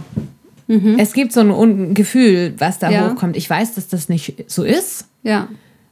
[0.98, 3.10] Es gibt so ein Gefühl, was da Ja.
[3.10, 3.36] hochkommt.
[3.36, 5.06] Ich weiß, dass das nicht so ist?
[5.24, 5.48] Ja.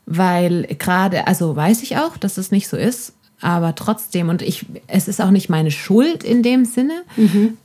[0.05, 4.65] weil gerade, also weiß ich auch, dass es nicht so ist, aber trotzdem, und ich,
[4.87, 7.03] es ist auch nicht meine Schuld in dem Sinne.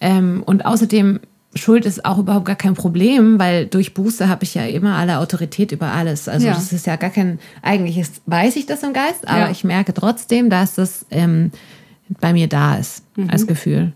[0.00, 1.20] Ähm, und außerdem,
[1.54, 5.18] Schuld ist auch überhaupt gar kein Problem, weil durch Buße habe ich ja immer alle
[5.18, 6.26] Autorität über alles.
[6.28, 6.54] Also Ja.
[6.54, 9.50] das ist ja gar kein, eigentlich ist, weiß ich das im Geist, aber Ja.
[9.50, 11.50] ich merke trotzdem, dass das ähm,
[12.20, 13.92] bei mir da ist als Gefühl.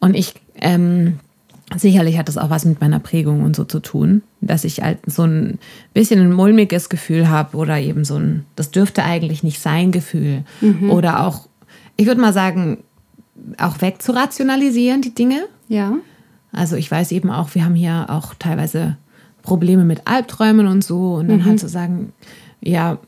[0.00, 1.18] Und ich, ähm,
[1.74, 4.98] sicherlich hat das auch was mit meiner Prägung und so zu tun, dass ich halt
[5.06, 5.58] so ein
[5.94, 10.44] bisschen ein mulmiges Gefühl habe oder eben so ein, das dürfte eigentlich nicht sein Gefühl.
[10.90, 11.48] Oder auch,
[11.96, 12.78] ich würde mal sagen,
[13.58, 15.46] auch wegzurationalisieren, die Dinge.
[15.68, 15.94] Ja.
[16.52, 18.96] Also ich weiß eben auch, wir haben hier auch teilweise
[19.42, 22.12] Probleme mit Albträumen und so und dann halt zu sagen,
[22.60, 22.98] ja,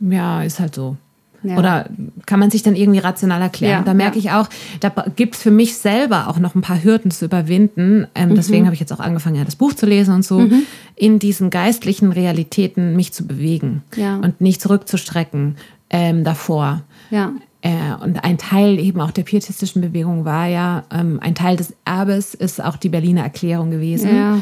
[0.00, 0.96] ja, ist halt so.
[1.42, 1.56] Ja.
[1.56, 1.88] Oder
[2.26, 3.80] kann man sich dann irgendwie rational erklären?
[3.80, 4.24] Ja, da merke ja.
[4.24, 4.48] ich auch,
[4.80, 8.00] da gibt es für mich selber auch noch ein paar Hürden zu überwinden.
[8.00, 8.06] Mhm.
[8.14, 10.48] Ähm, Deswegen habe ich jetzt auch angefangen, ja, das Buch zu lesen und so,
[10.96, 13.82] in diesen geistlichen Realitäten mich zu bewegen
[14.22, 15.56] und nicht zurückzustrecken
[15.90, 16.82] ähm, davor.
[17.10, 17.32] Ja.
[17.60, 17.70] Äh,
[18.02, 22.34] und ein Teil eben auch der pietistischen Bewegung war ja, ähm, ein Teil des Erbes
[22.34, 24.14] ist auch die Berliner Erklärung gewesen.
[24.14, 24.38] Ja.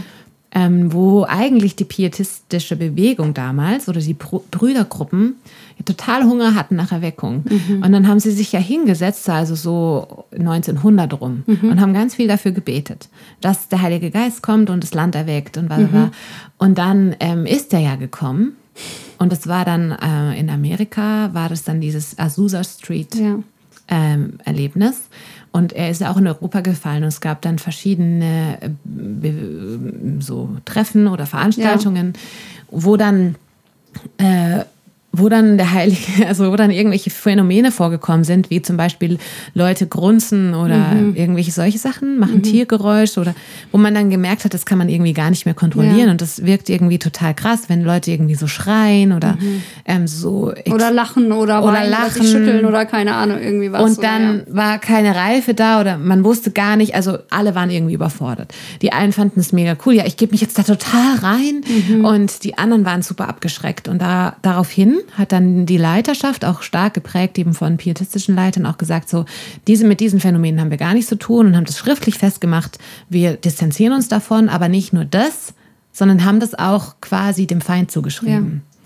[0.53, 5.37] ähm, wo eigentlich die pietistische Bewegung damals oder die Br Brüdergruppen
[5.85, 7.45] total Hunger hatten nach Erweckung.
[7.49, 7.83] Mhm.
[7.83, 11.71] Und dann haben sie sich ja hingesetzt, also so 1900 rum, mhm.
[11.71, 13.09] und haben ganz viel dafür gebetet,
[13.41, 16.11] dass der Heilige Geist kommt und das Land erweckt und was mhm.
[16.59, 18.57] Und dann ähm, ist er ja gekommen.
[19.19, 23.39] Und es war dann äh, in Amerika, war das dann dieses Azusa Street ja.
[23.89, 25.09] ähm, Erlebnis.
[25.53, 30.51] Und er ist ja auch in Europa gefallen und es gab dann verschiedene äh, so
[30.67, 32.21] Treffen oder Veranstaltungen, ja.
[32.71, 33.37] wo dann
[34.19, 34.65] äh,
[35.19, 39.19] wo dann der Heilige, also wo dann irgendwelche Phänomene vorgekommen sind, wie zum Beispiel
[39.55, 41.15] Leute grunzen oder mhm.
[41.15, 42.43] irgendwelche solche Sachen, machen mhm.
[42.43, 43.35] Tiergeräusche oder
[43.73, 46.11] wo man dann gemerkt hat, das kann man irgendwie gar nicht mehr kontrollieren ja.
[46.11, 49.63] und das wirkt irgendwie total krass, wenn Leute irgendwie so schreien oder mhm.
[49.85, 53.83] ähm, so oder lachen oder, oder weinen, lachen oder schütteln oder keine Ahnung irgendwie was.
[53.83, 54.57] Und dann oder, ja.
[54.57, 58.55] war keine Reife da oder man wusste gar nicht, also alle waren irgendwie überfordert.
[58.83, 62.05] Die einen fanden es mega cool, ja, ich gebe mich jetzt da total rein mhm.
[62.05, 66.95] und die anderen waren super abgeschreckt und da daraufhin hat dann die Leiterschaft, auch stark
[66.95, 69.25] geprägt eben von pietistischen Leitern, auch gesagt, so,
[69.67, 72.79] diese mit diesen Phänomenen haben wir gar nichts zu tun und haben das schriftlich festgemacht.
[73.09, 75.55] Wir distanzieren uns davon, aber nicht nur das,
[75.93, 78.63] sondern haben das auch quasi dem Feind zugeschrieben.
[78.65, 78.77] Ja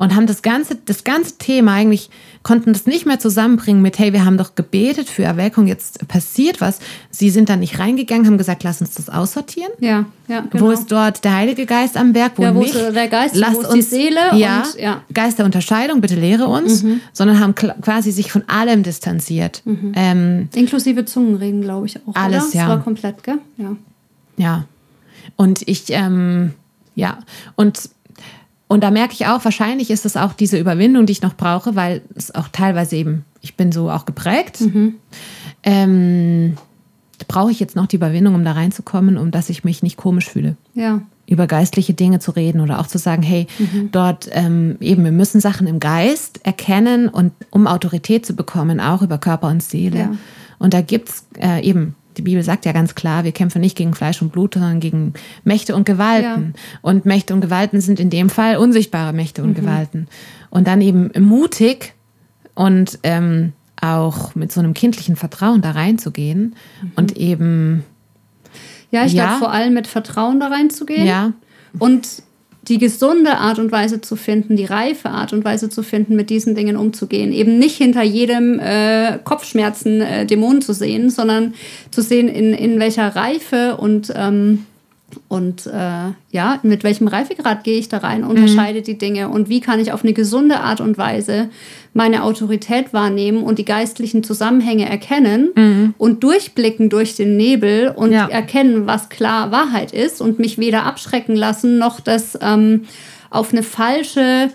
[0.00, 2.08] und haben das ganze, das ganze Thema eigentlich,
[2.42, 6.60] konnten das nicht mehr zusammenbringen mit, hey, wir haben doch gebetet für Erweckung, jetzt passiert
[6.60, 6.78] was.
[7.10, 9.72] Sie sind da nicht reingegangen, haben gesagt, lass uns das aussortieren.
[9.80, 10.40] Ja, ja.
[10.50, 10.64] Genau.
[10.64, 12.32] Wo ist dort der Heilige Geist am Werk?
[12.36, 12.74] Wo ja, wo nicht?
[12.74, 14.20] ist der Geist, lass wo ist uns, die Seele?
[14.34, 17.00] Ja, und, ja, Geist der Unterscheidung, bitte lehre uns, mhm.
[17.12, 19.60] sondern haben quasi sich von allem distanziert.
[19.66, 19.92] Mhm.
[19.94, 22.14] Ähm, Inklusive Zungenreden, glaube ich auch.
[22.14, 22.56] Alles, oder?
[22.56, 22.62] ja.
[22.62, 23.38] Das war komplett, gell?
[23.58, 23.76] Ja.
[24.38, 24.64] Ja.
[25.36, 26.54] Und ich, ähm,
[26.94, 27.18] ja,
[27.56, 27.90] und
[28.70, 31.74] und da merke ich auch, wahrscheinlich ist es auch diese Überwindung, die ich noch brauche,
[31.74, 34.60] weil es auch teilweise eben, ich bin so auch geprägt.
[34.60, 34.94] Mhm.
[35.64, 36.56] Ähm,
[37.26, 40.28] brauche ich jetzt noch die Überwindung, um da reinzukommen, um dass ich mich nicht komisch
[40.28, 40.54] fühle.
[40.74, 41.02] Ja.
[41.26, 43.88] Über geistliche Dinge zu reden oder auch zu sagen, hey, mhm.
[43.90, 49.02] dort ähm, eben, wir müssen Sachen im Geist erkennen und um Autorität zu bekommen, auch
[49.02, 49.98] über Körper und Seele.
[49.98, 50.12] Ja.
[50.60, 53.78] Und da gibt es äh, eben die Bibel sagt ja ganz klar, wir kämpfen nicht
[53.78, 56.54] gegen Fleisch und Blut, sondern gegen Mächte und Gewalten.
[56.54, 56.60] Ja.
[56.82, 59.54] Und Mächte und Gewalten sind in dem Fall unsichtbare Mächte und mhm.
[59.54, 60.06] Gewalten.
[60.50, 61.94] Und dann eben mutig
[62.54, 66.92] und ähm, auch mit so einem kindlichen Vertrauen da reinzugehen mhm.
[66.96, 67.84] und eben.
[68.90, 71.06] Ja, ich ja, glaube vor allem mit Vertrauen da reinzugehen.
[71.06, 71.32] Ja.
[71.78, 72.22] Und
[72.68, 76.30] die gesunde Art und Weise zu finden, die reife Art und Weise zu finden, mit
[76.30, 77.32] diesen Dingen umzugehen.
[77.32, 81.54] Eben nicht hinter jedem äh, Kopfschmerzen äh, Dämonen zu sehen, sondern
[81.90, 84.66] zu sehen, in, in welcher Reife und ähm,
[85.28, 88.84] und äh, ja, mit welchem Reifegrad gehe ich da rein, unterscheide mhm.
[88.84, 91.50] die Dinge und wie kann ich auf eine gesunde Art und Weise
[91.92, 95.94] meine Autorität wahrnehmen und die geistlichen Zusammenhänge erkennen mhm.
[95.98, 98.28] und durchblicken durch den Nebel und ja.
[98.28, 102.84] erkennen, was klar Wahrheit ist und mich weder abschrecken lassen, noch das ähm,
[103.30, 104.50] auf eine falsche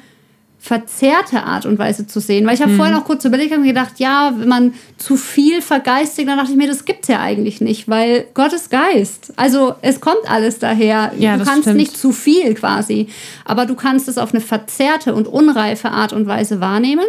[0.66, 2.48] verzerrte Art und Weise zu sehen.
[2.48, 2.78] Weil ich habe mhm.
[2.78, 6.58] vorher noch kurz überlegt und gedacht, ja, wenn man zu viel vergeistigt, dann dachte ich
[6.58, 9.32] mir, das gibt es ja eigentlich nicht, weil Gott ist Geist.
[9.36, 11.12] Also es kommt alles daher.
[11.20, 11.78] Ja, du kannst stimmt.
[11.78, 13.10] nicht zu viel quasi,
[13.46, 17.06] aber du kannst es auf eine verzerrte und unreife Art und Weise wahrnehmen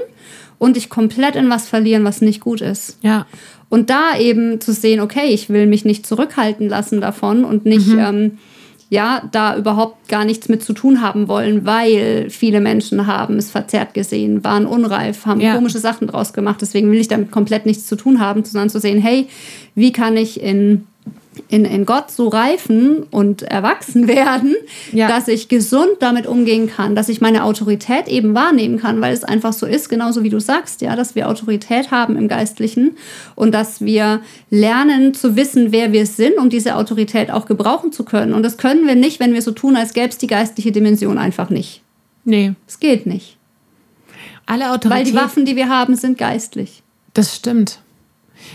[0.58, 2.98] und dich komplett in was verlieren, was nicht gut ist.
[3.00, 3.24] Ja.
[3.70, 7.86] Und da eben zu sehen, okay, ich will mich nicht zurückhalten lassen davon und nicht...
[7.86, 7.98] Mhm.
[7.98, 8.38] Ähm,
[8.88, 13.50] ja, da überhaupt gar nichts mit zu tun haben wollen, weil viele Menschen haben es
[13.50, 15.56] verzerrt gesehen, waren unreif, haben ja.
[15.56, 16.60] komische Sachen draus gemacht.
[16.60, 19.28] Deswegen will ich damit komplett nichts zu tun haben, sondern zu sehen, hey,
[19.74, 20.86] wie kann ich in
[21.48, 24.54] in, in Gott so reifen und erwachsen werden,
[24.92, 25.08] ja.
[25.08, 29.24] dass ich gesund damit umgehen kann, dass ich meine Autorität eben wahrnehmen kann, weil es
[29.24, 32.96] einfach so ist, genauso wie du sagst, ja, dass wir Autorität haben im Geistlichen
[33.34, 34.20] und dass wir
[34.50, 38.34] lernen zu wissen, wer wir sind, um diese Autorität auch gebrauchen zu können.
[38.34, 41.18] Und das können wir nicht, wenn wir so tun, als gäbe es die geistliche Dimension
[41.18, 41.82] einfach nicht.
[42.24, 42.54] Nee.
[42.66, 43.36] Es geht nicht.
[44.46, 44.90] Alle Autorität.
[44.90, 46.82] Weil die Waffen, die wir haben, sind geistlich.
[47.14, 47.80] Das stimmt.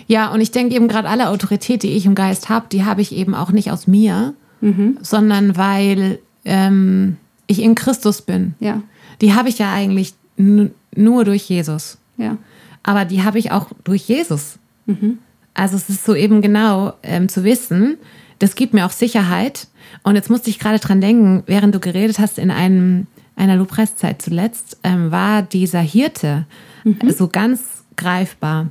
[0.07, 3.01] Ja, und ich denke eben gerade alle Autorität, die ich im Geist habe, die habe
[3.01, 4.97] ich eben auch nicht aus mir, mhm.
[5.01, 7.17] sondern weil ähm,
[7.47, 8.55] ich in Christus bin.
[8.59, 8.81] Ja.
[9.21, 11.97] Die habe ich ja eigentlich nur durch Jesus.
[12.17, 12.37] Ja.
[12.83, 14.57] Aber die habe ich auch durch Jesus.
[14.85, 15.19] Mhm.
[15.53, 17.97] Also es ist so eben genau ähm, zu wissen,
[18.39, 19.67] das gibt mir auch Sicherheit.
[20.03, 23.05] Und jetzt musste ich gerade dran denken, während du geredet hast in einem,
[23.35, 26.47] einer Lobpreiszeit zuletzt, ähm, war dieser Hirte
[26.83, 27.11] mhm.
[27.11, 28.69] so ganz greifbar.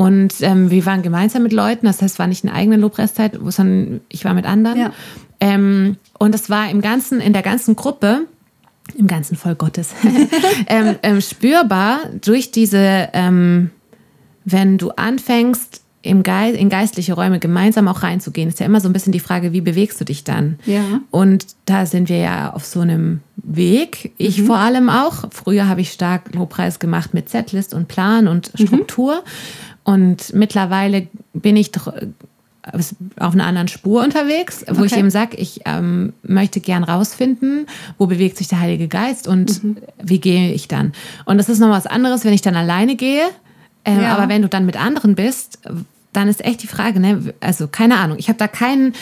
[0.00, 3.38] Und ähm, wir waren gemeinsam mit Leuten, das heißt, es war nicht eine eigene Lobpreiszeit,
[3.48, 4.78] sondern ich war mit anderen.
[4.78, 4.92] Ja.
[5.40, 8.20] Ähm, und es war im ganzen, in der ganzen Gruppe,
[8.96, 9.90] im ganzen Volk Gottes,
[10.68, 13.72] ähm, ähm, spürbar durch diese, ähm,
[14.46, 18.88] wenn du anfängst, im Geist, in geistliche Räume gemeinsam auch reinzugehen, ist ja immer so
[18.88, 20.58] ein bisschen die Frage, wie bewegst du dich dann?
[20.64, 21.02] Ja.
[21.10, 24.12] Und da sind wir ja auf so einem Weg.
[24.16, 24.46] Ich mhm.
[24.46, 25.24] vor allem auch.
[25.30, 28.66] Früher habe ich stark Lobpreis gemacht mit Setlist und Plan und mhm.
[28.66, 29.16] Struktur.
[29.16, 29.69] Mhm.
[29.84, 31.92] Und mittlerweile bin ich doch
[33.18, 34.86] auf einer anderen Spur unterwegs, wo okay.
[34.86, 37.66] ich eben sage, ich ähm, möchte gern rausfinden,
[37.98, 39.76] wo bewegt sich der Heilige Geist und mhm.
[40.02, 40.92] wie gehe ich dann.
[41.24, 43.24] Und das ist noch was anderes, wenn ich dann alleine gehe.
[43.84, 44.14] Ähm, ja.
[44.14, 45.58] Aber wenn du dann mit anderen bist,
[46.12, 47.34] dann ist echt die Frage, ne?
[47.40, 48.94] also keine Ahnung, ich habe da keinen,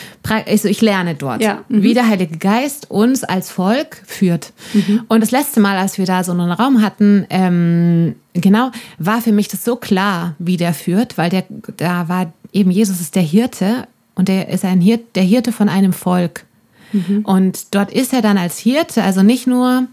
[0.45, 1.63] also ich lerne dort, ja.
[1.67, 1.81] mhm.
[1.81, 4.53] wie der Heilige Geist uns als Volk führt.
[4.73, 5.01] Mhm.
[5.07, 9.31] Und das letzte Mal, als wir da so einen Raum hatten, ähm, genau, war für
[9.31, 11.45] mich das so klar, wie der führt, weil der,
[11.77, 15.69] da war eben Jesus ist der Hirte und der ist ein Hirt, der Hirte von
[15.69, 16.45] einem Volk.
[16.91, 17.21] Mhm.
[17.23, 19.87] Und dort ist er dann als Hirte, also nicht nur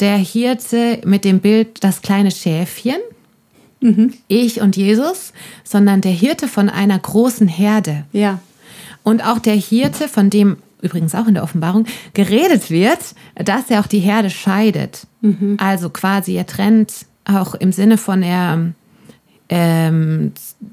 [0.00, 2.96] der Hirte mit dem Bild das kleine Schäfchen,
[3.80, 4.14] mhm.
[4.28, 5.32] ich und Jesus,
[5.64, 8.04] sondern der Hirte von einer großen Herde.
[8.12, 8.40] Ja.
[9.02, 12.98] Und auch der Hirte, von dem übrigens auch in der Offenbarung geredet wird,
[13.34, 15.06] dass er auch die Herde scheidet.
[15.20, 15.56] Mhm.
[15.58, 18.72] Also quasi er trennt auch im Sinne von er
[19.48, 20.32] ähm,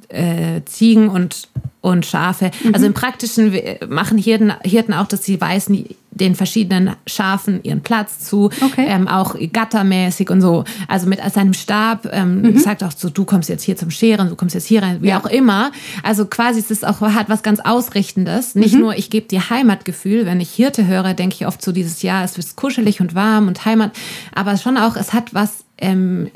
[0.10, 1.50] äh, Ziegen und,
[1.82, 2.52] und Schafe.
[2.64, 2.74] Mhm.
[2.74, 3.54] Also im Praktischen
[3.90, 8.86] machen Hirten, Hirten auch, dass sie weisen den verschiedenen Schafen ihren Platz zu, okay.
[8.88, 10.64] ähm, auch gattermäßig und so.
[10.88, 12.58] Also mit seinem Stab ähm, mhm.
[12.58, 15.10] sagt auch so, du kommst jetzt hier zum Scheren, du kommst jetzt hier rein, wie
[15.10, 15.22] ja.
[15.22, 15.72] auch immer.
[16.04, 18.56] Also quasi ist es auch hat was ganz Ausrichtendes.
[18.56, 18.82] Nicht mhm.
[18.82, 20.26] nur, ich gebe dir Heimatgefühl.
[20.26, 23.48] Wenn ich Hirte höre, denke ich oft so dieses Jahr, es wird kuschelig und warm
[23.48, 23.92] und Heimat.
[24.34, 26.32] Aber schon auch, es hat was ähm,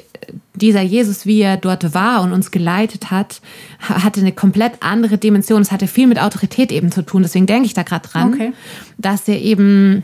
[0.53, 3.41] dieser Jesus, wie er dort war und uns geleitet hat,
[3.79, 5.61] hatte eine komplett andere Dimension.
[5.61, 7.23] Es hatte viel mit Autorität eben zu tun.
[7.23, 8.53] Deswegen denke ich da gerade dran, okay.
[8.99, 10.03] Dass er eben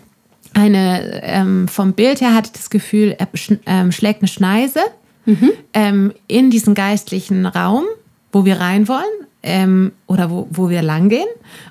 [0.54, 3.28] eine, ähm, vom Bild her hatte ich das Gefühl, er
[3.66, 4.80] ähm, schlägt eine Schneise
[5.26, 5.52] mhm.
[5.74, 7.84] ähm, in diesen geistlichen Raum,
[8.32, 9.04] wo wir rein wollen
[9.44, 11.28] ähm, oder wo, wo wir lang gehen.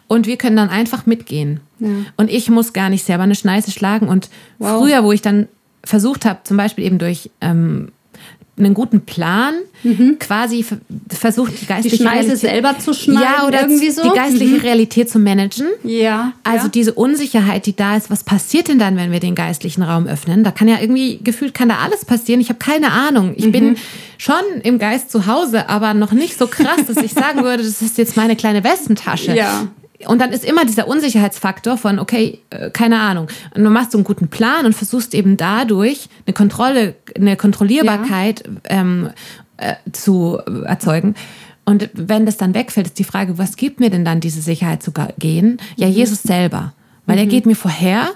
[0.07, 1.61] Und wir können dann einfach mitgehen.
[1.81, 1.89] Ja.
[2.17, 4.09] Und ich muss gar nicht selber eine Schneise schlagen.
[4.09, 4.79] Und wow.
[4.79, 5.49] früher, wo ich dann
[5.83, 7.91] versucht habe, zum Beispiel eben durch ähm,
[8.57, 10.19] einen guten Plan, mhm.
[10.21, 10.65] quasi
[11.09, 14.03] versucht die geistliche die Realität, selber zu schneiden, ja oder irgendwie so.
[14.03, 14.61] die geistliche mhm.
[14.61, 15.67] Realität zu managen.
[15.83, 16.33] Ja.
[16.45, 16.71] Also ja.
[16.71, 20.45] diese Unsicherheit, die da ist, was passiert denn dann, wenn wir den geistlichen Raum öffnen?
[20.45, 22.41] Da kann ja irgendwie gefühlt kann da alles passieren.
[22.41, 23.35] Ich habe keine Ahnung.
[23.37, 23.53] Ich mhm.
[23.53, 23.77] bin
[24.19, 27.83] schon im Geist zu Hause, aber noch nicht so krass, dass ich sagen würde, das
[27.83, 29.35] ist jetzt meine kleine Westentasche.
[29.35, 29.69] Ja
[30.07, 33.29] und dann ist immer dieser Unsicherheitsfaktor von, okay, äh, keine Ahnung.
[33.55, 38.45] Und du machst so einen guten Plan und versuchst eben dadurch eine Kontrolle, eine Kontrollierbarkeit
[38.47, 38.53] ja.
[38.81, 39.11] ähm,
[39.57, 41.15] äh, zu erzeugen.
[41.65, 44.83] Und wenn das dann wegfällt, ist die Frage, was gibt mir denn dann diese Sicherheit
[44.83, 45.59] zu gehen?
[45.77, 45.95] Ja, mhm.
[45.95, 46.75] Jesus selber.
[47.07, 47.23] Weil mhm.
[47.23, 48.09] er geht mir vorher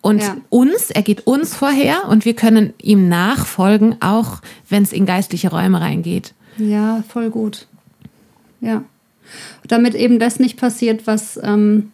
[0.00, 0.36] und ja.
[0.50, 5.50] uns, er geht uns vorher und wir können ihm nachfolgen, auch wenn es in geistliche
[5.50, 6.32] Räume reingeht.
[6.58, 7.66] Ja, voll gut.
[8.60, 8.84] Ja
[9.66, 11.92] damit eben das nicht passiert, was ähm,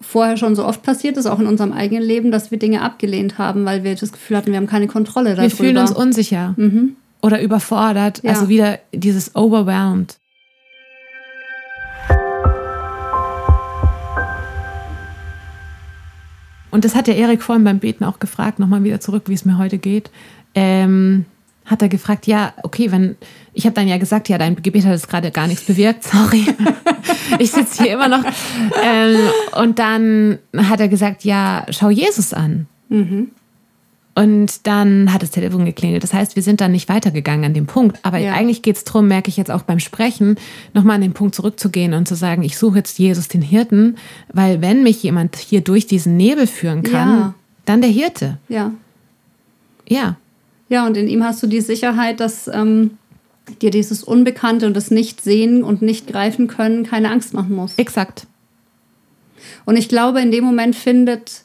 [0.00, 3.38] vorher schon so oft passiert ist, auch in unserem eigenen Leben, dass wir Dinge abgelehnt
[3.38, 5.42] haben, weil wir das Gefühl hatten, wir haben keine Kontrolle darüber.
[5.42, 6.96] Wir fühlen uns unsicher mhm.
[7.22, 8.30] oder überfordert, ja.
[8.30, 10.18] also wieder dieses overwhelmed.
[16.70, 19.44] Und das hat der Erik vorhin beim Beten auch gefragt, nochmal wieder zurück, wie es
[19.44, 20.10] mir heute geht.
[20.54, 21.24] Ähm,
[21.68, 23.16] hat er gefragt, ja, okay, wenn,
[23.52, 26.44] ich habe dann ja gesagt, ja, dein Gebet hat jetzt gerade gar nichts bewirkt, sorry.
[27.38, 28.24] ich sitze hier immer noch.
[28.82, 29.16] Ähm,
[29.60, 32.66] und dann hat er gesagt, ja, schau Jesus an.
[32.88, 33.30] Mhm.
[34.14, 36.02] Und dann hat das Telefon geklingelt.
[36.02, 38.00] Das heißt, wir sind dann nicht weitergegangen an dem Punkt.
[38.02, 38.32] Aber ja.
[38.32, 40.36] eigentlich geht es darum, merke ich jetzt auch beim Sprechen,
[40.74, 43.96] nochmal an den Punkt zurückzugehen und zu sagen, ich suche jetzt Jesus, den Hirten,
[44.32, 47.34] weil wenn mich jemand hier durch diesen Nebel führen kann, ja.
[47.64, 48.38] dann der Hirte.
[48.48, 48.72] Ja.
[49.88, 50.16] Ja.
[50.68, 52.98] Ja, und in ihm hast du die Sicherheit, dass ähm,
[53.62, 57.74] dir dieses Unbekannte und das Nicht-Sehen und Nicht-Greifen können keine Angst machen muss.
[57.76, 58.26] Exakt.
[59.64, 61.42] Und ich glaube, in dem Moment findet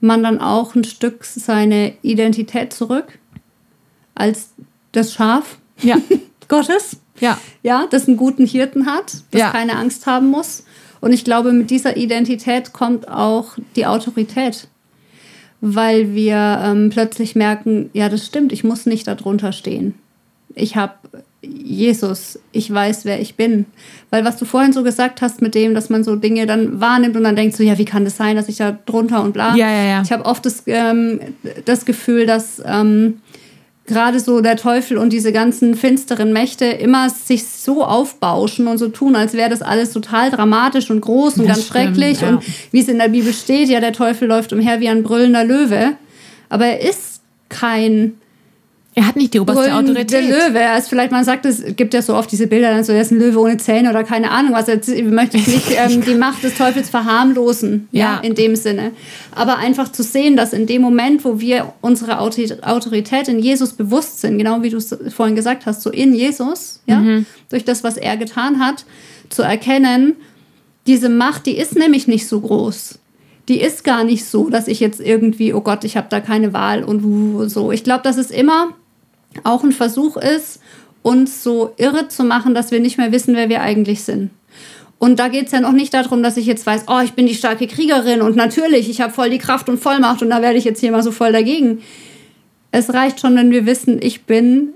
[0.00, 3.18] man dann auch ein Stück seine Identität zurück
[4.14, 4.50] als
[4.92, 5.96] das Schaf ja.
[6.48, 6.96] Gottes.
[7.20, 7.38] Ja.
[7.62, 9.50] Ja, das einen guten Hirten hat, das ja.
[9.50, 10.64] keine Angst haben muss.
[11.00, 14.68] Und ich glaube, mit dieser Identität kommt auch die Autorität
[15.60, 19.94] weil wir ähm, plötzlich merken, ja, das stimmt, ich muss nicht darunter stehen.
[20.54, 20.94] Ich habe
[21.42, 23.66] Jesus, ich weiß, wer ich bin.
[24.10, 27.16] Weil was du vorhin so gesagt hast mit dem, dass man so Dinge dann wahrnimmt
[27.16, 29.54] und dann denkt so, ja, wie kann das sein, dass ich da drunter und bla.
[29.56, 30.02] Ja, ja, ja.
[30.02, 31.20] Ich habe oft das, ähm,
[31.64, 33.20] das Gefühl, dass ähm,
[33.90, 38.88] gerade so der Teufel und diese ganzen finsteren Mächte immer sich so aufbauschen und so
[38.88, 42.20] tun, als wäre das alles total dramatisch und groß und das ganz stimmt, schrecklich.
[42.22, 42.28] Ja.
[42.30, 45.44] Und wie es in der Bibel steht, ja, der Teufel läuft umher wie ein brüllender
[45.44, 45.96] Löwe.
[46.48, 48.14] Aber er ist kein
[49.00, 50.10] Er hat nicht die oberste Autorität.
[50.10, 52.84] Der Löwe, er ist vielleicht, man sagt, es gibt ja so oft diese Bilder, dann
[52.84, 54.66] so, er ist ein Löwe ohne Zähne oder keine Ahnung was.
[54.66, 58.16] Jetzt möchte ich nicht ähm, die Macht des Teufels verharmlosen, ja.
[58.16, 58.92] ja, in dem Sinne.
[59.34, 64.20] Aber einfach zu sehen, dass in dem Moment, wo wir unsere Autorität in Jesus bewusst
[64.20, 67.24] sind, genau wie du es vorhin gesagt hast, so in Jesus, ja, mhm.
[67.48, 68.84] durch das, was er getan hat,
[69.30, 70.16] zu erkennen,
[70.86, 72.98] diese Macht, die ist nämlich nicht so groß
[73.48, 76.52] die ist gar nicht so, dass ich jetzt irgendwie, oh Gott, ich habe da keine
[76.52, 77.72] Wahl und so.
[77.72, 78.74] Ich glaube, dass es immer
[79.44, 80.60] auch ein Versuch ist,
[81.02, 84.30] uns so irre zu machen, dass wir nicht mehr wissen, wer wir eigentlich sind.
[84.98, 87.26] Und da geht es ja noch nicht darum, dass ich jetzt weiß, oh, ich bin
[87.26, 90.58] die starke Kriegerin und natürlich, ich habe voll die Kraft und Vollmacht und da werde
[90.58, 91.80] ich jetzt hier mal so voll dagegen
[92.72, 94.68] es reicht schon, wenn wir wissen, ich bin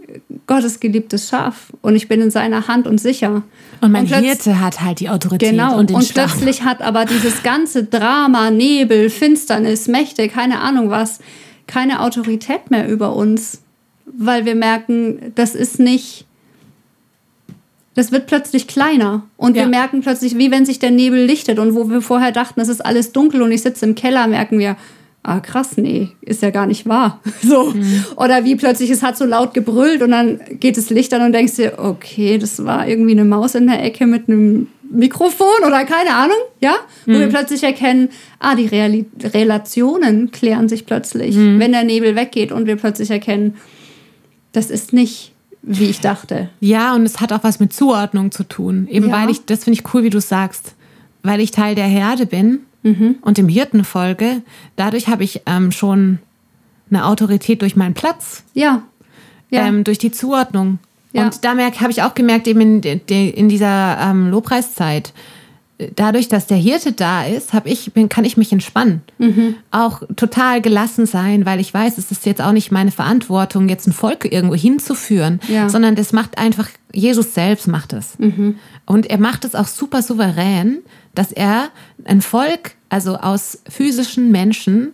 [0.46, 3.42] Gottes geliebtes Schaf und ich bin in seiner Hand und sicher.
[3.80, 6.28] Und mein und Hirte hat halt die Autorität genau, und den Und Stamm.
[6.28, 11.20] plötzlich hat aber dieses ganze Drama, Nebel, Finsternis, Mächte, keine Ahnung was,
[11.66, 13.60] keine Autorität mehr über uns,
[14.06, 16.26] weil wir merken, das ist nicht,
[17.94, 19.62] das wird plötzlich kleiner und ja.
[19.62, 22.68] wir merken plötzlich, wie wenn sich der Nebel lichtet und wo wir vorher dachten, es
[22.68, 24.76] ist alles dunkel und ich sitze im Keller, merken wir,
[25.24, 27.20] ah krass, nee, ist ja gar nicht wahr.
[27.42, 27.72] So.
[27.72, 28.04] Mhm.
[28.16, 31.32] Oder wie plötzlich, es hat so laut gebrüllt und dann geht das Licht an und
[31.32, 35.84] denkst dir, okay, das war irgendwie eine Maus in der Ecke mit einem Mikrofon oder
[35.84, 36.74] keine Ahnung, ja?
[37.06, 37.14] Mhm.
[37.14, 41.58] Wo wir plötzlich erkennen, ah, die Real Relationen klären sich plötzlich, mhm.
[41.58, 43.56] wenn der Nebel weggeht und wir plötzlich erkennen,
[44.54, 45.34] das ist nicht
[45.66, 46.50] wie ich dachte.
[46.60, 48.86] Ja, und es hat auch was mit Zuordnung zu tun.
[48.90, 49.16] Eben ja.
[49.16, 50.74] weil ich, das finde ich cool, wie du sagst,
[51.22, 53.16] weil ich Teil der Herde bin mhm.
[53.22, 54.42] und dem Hirten folge,
[54.76, 56.18] dadurch habe ich ähm, schon
[56.90, 58.44] eine Autorität durch meinen Platz.
[58.52, 58.82] Ja.
[59.50, 59.66] ja.
[59.66, 60.78] Ähm, durch die Zuordnung.
[61.12, 61.24] Ja.
[61.24, 65.12] Und da habe ich auch gemerkt, eben in, in dieser ähm, Lobpreiszeit,
[65.96, 69.02] dadurch, dass der Hirte da ist, hab ich, bin, kann ich mich entspannen.
[69.18, 69.56] Mhm.
[69.70, 73.86] Auch total gelassen sein, weil ich weiß, es ist jetzt auch nicht meine Verantwortung, jetzt
[73.86, 75.68] ein Volk irgendwo hinzuführen, ja.
[75.68, 78.18] sondern das macht einfach, Jesus selbst macht es.
[78.18, 78.56] Mhm.
[78.86, 80.78] Und er macht es auch super souverän,
[81.14, 81.70] dass er
[82.04, 84.92] ein Volk, also aus physischen Menschen,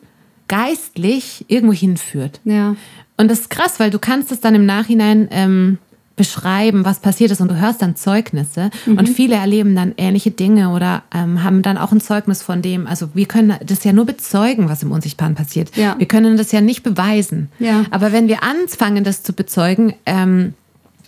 [0.48, 2.40] geistlich irgendwo hinführt.
[2.44, 2.74] Ja.
[3.16, 5.78] Und das ist krass, weil du kannst es dann im Nachhinein ähm,
[6.16, 8.98] beschreiben, was passiert ist und du hörst dann Zeugnisse mhm.
[8.98, 12.86] und viele erleben dann ähnliche Dinge oder ähm, haben dann auch ein Zeugnis von dem.
[12.86, 15.74] Also wir können das ja nur bezeugen, was im Unsichtbaren passiert.
[15.76, 15.94] Ja.
[15.98, 17.48] Wir können das ja nicht beweisen.
[17.58, 17.84] Ja.
[17.90, 20.52] Aber wenn wir anfangen, das zu bezeugen ähm,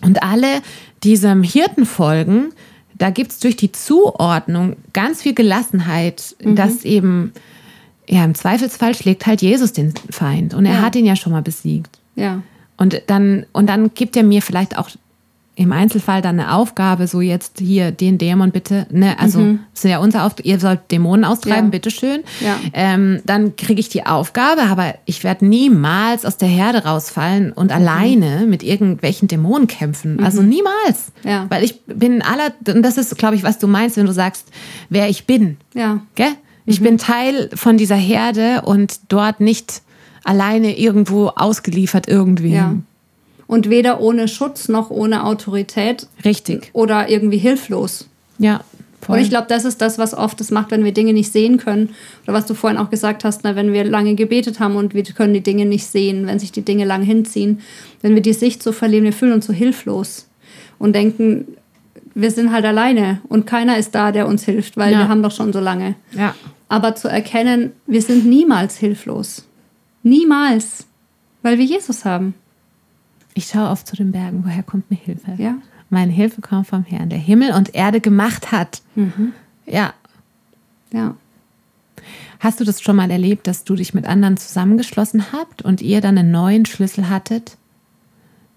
[0.01, 0.61] und alle
[1.03, 2.51] diesem Hirten folgen,
[2.97, 6.55] da gibt es durch die Zuordnung ganz viel Gelassenheit, mhm.
[6.55, 7.33] dass eben,
[8.07, 10.81] ja, im Zweifelsfall schlägt halt Jesus den Feind und er ja.
[10.81, 11.99] hat ihn ja schon mal besiegt.
[12.15, 12.41] Ja.
[12.77, 14.89] Und dann, und dann gibt er mir vielleicht auch
[15.55, 19.59] im Einzelfall dann eine Aufgabe, so jetzt hier den Dämon bitte, ne, also mhm.
[19.71, 21.69] ist ja unser Auftrag, ihr sollt Dämonen austreiben, ja.
[21.69, 22.23] bitteschön.
[22.39, 22.57] Ja.
[22.73, 27.67] Ähm, dann kriege ich die Aufgabe, aber ich werde niemals aus der Herde rausfallen und
[27.67, 27.77] mhm.
[27.77, 30.15] alleine mit irgendwelchen Dämonen kämpfen.
[30.15, 30.23] Mhm.
[30.23, 31.11] Also niemals.
[31.23, 31.45] Ja.
[31.49, 34.47] Weil ich bin aller, und das ist, glaube ich, was du meinst, wenn du sagst,
[34.89, 35.57] wer ich bin.
[35.75, 36.01] Ja.
[36.15, 36.31] Gell?
[36.65, 36.85] Ich mhm.
[36.85, 39.83] bin Teil von dieser Herde und dort nicht
[40.23, 42.53] alleine irgendwo ausgeliefert irgendwie.
[42.53, 42.75] Ja.
[43.47, 46.07] Und weder ohne Schutz noch ohne Autorität.
[46.23, 46.69] Richtig.
[46.73, 48.07] Oder irgendwie hilflos.
[48.39, 48.61] Ja.
[49.01, 49.17] Voll.
[49.17, 51.57] Und ich glaube, das ist das, was oft das macht, wenn wir Dinge nicht sehen
[51.57, 51.89] können.
[52.23, 55.03] Oder was du vorhin auch gesagt hast, na, wenn wir lange gebetet haben und wir
[55.03, 57.59] können die Dinge nicht sehen, wenn sich die Dinge lang hinziehen.
[58.01, 60.27] Wenn wir die Sicht so verlieren, wir fühlen uns so hilflos
[60.79, 61.47] und denken,
[62.15, 64.99] wir sind halt alleine und keiner ist da, der uns hilft, weil ja.
[64.99, 65.95] wir haben doch schon so lange.
[66.11, 66.35] Ja.
[66.69, 69.45] Aber zu erkennen, wir sind niemals hilflos.
[70.03, 70.85] Niemals.
[71.41, 72.35] Weil wir Jesus haben.
[73.33, 75.33] Ich schaue oft zu den Bergen, woher kommt mir Hilfe?
[75.37, 75.55] Ja.
[75.89, 78.81] Meine Hilfe kommt vom Herrn, der Himmel und Erde gemacht hat.
[78.95, 79.33] Mhm.
[79.65, 79.93] Ja.
[80.91, 81.15] Ja.
[82.39, 86.01] Hast du das schon mal erlebt, dass du dich mit anderen zusammengeschlossen habt und ihr
[86.01, 87.57] dann einen neuen Schlüssel hattet,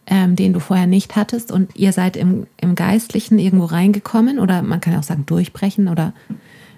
[0.06, 4.62] ähm, den du vorher nicht hattest und ihr seid im, im Geistlichen irgendwo reingekommen oder
[4.62, 6.12] man kann auch sagen durchbrechen oder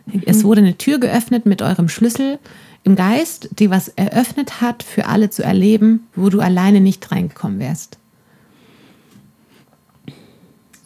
[0.06, 0.22] mhm.
[0.26, 2.38] es wurde eine Tür geöffnet mit eurem Schlüssel
[2.84, 7.58] im Geist, die was eröffnet hat, für alle zu erleben, wo du alleine nicht reingekommen
[7.58, 7.98] wärst?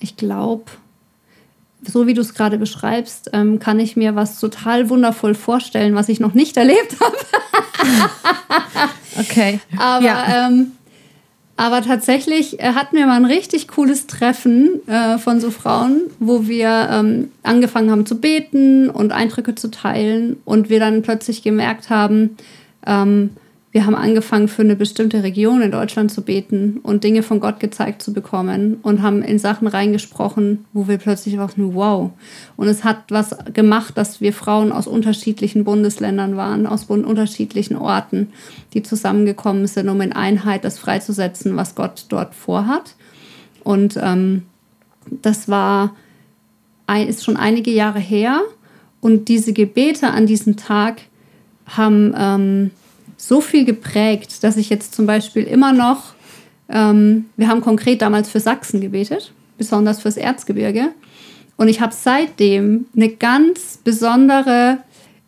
[0.01, 0.64] Ich glaube,
[1.84, 6.09] so wie du es gerade beschreibst, ähm, kann ich mir was total wundervoll vorstellen, was
[6.09, 7.16] ich noch nicht erlebt habe.
[9.20, 9.61] okay.
[9.76, 10.49] Aber ja.
[10.49, 10.72] ähm,
[11.62, 16.48] aber tatsächlich äh, hatten wir mal ein richtig cooles Treffen äh, von so Frauen, wo
[16.48, 21.88] wir ähm, angefangen haben zu beten und Eindrücke zu teilen und wir dann plötzlich gemerkt
[21.88, 22.36] haben,
[22.84, 23.30] ähm,
[23.73, 27.59] wir haben angefangen, für eine bestimmte Region in Deutschland zu beten und Dinge von Gott
[27.59, 32.11] gezeigt zu bekommen und haben in Sachen reingesprochen, wo wir plötzlich auch nur wow.
[32.59, 38.29] Und es hat was gemacht, dass wir Frauen aus unterschiedlichen Bundesländern waren, aus unterschiedlichen Orten,
[38.75, 42.95] die zusammengekommen sind, um in Einheit das freizusetzen, was Gott dort vorhat.
[43.64, 44.43] Und ähm,
[45.23, 45.97] das war,
[47.09, 48.43] ist schon einige Jahre her.
[49.01, 51.01] Und diese Gebete an diesem Tag
[51.66, 52.70] haben ähm,
[53.23, 56.14] so viel geprägt, dass ich jetzt zum Beispiel immer noch,
[56.68, 60.89] ähm, wir haben konkret damals für Sachsen gebetet, besonders fürs Erzgebirge.
[61.57, 64.79] Und ich habe seitdem eine ganz besondere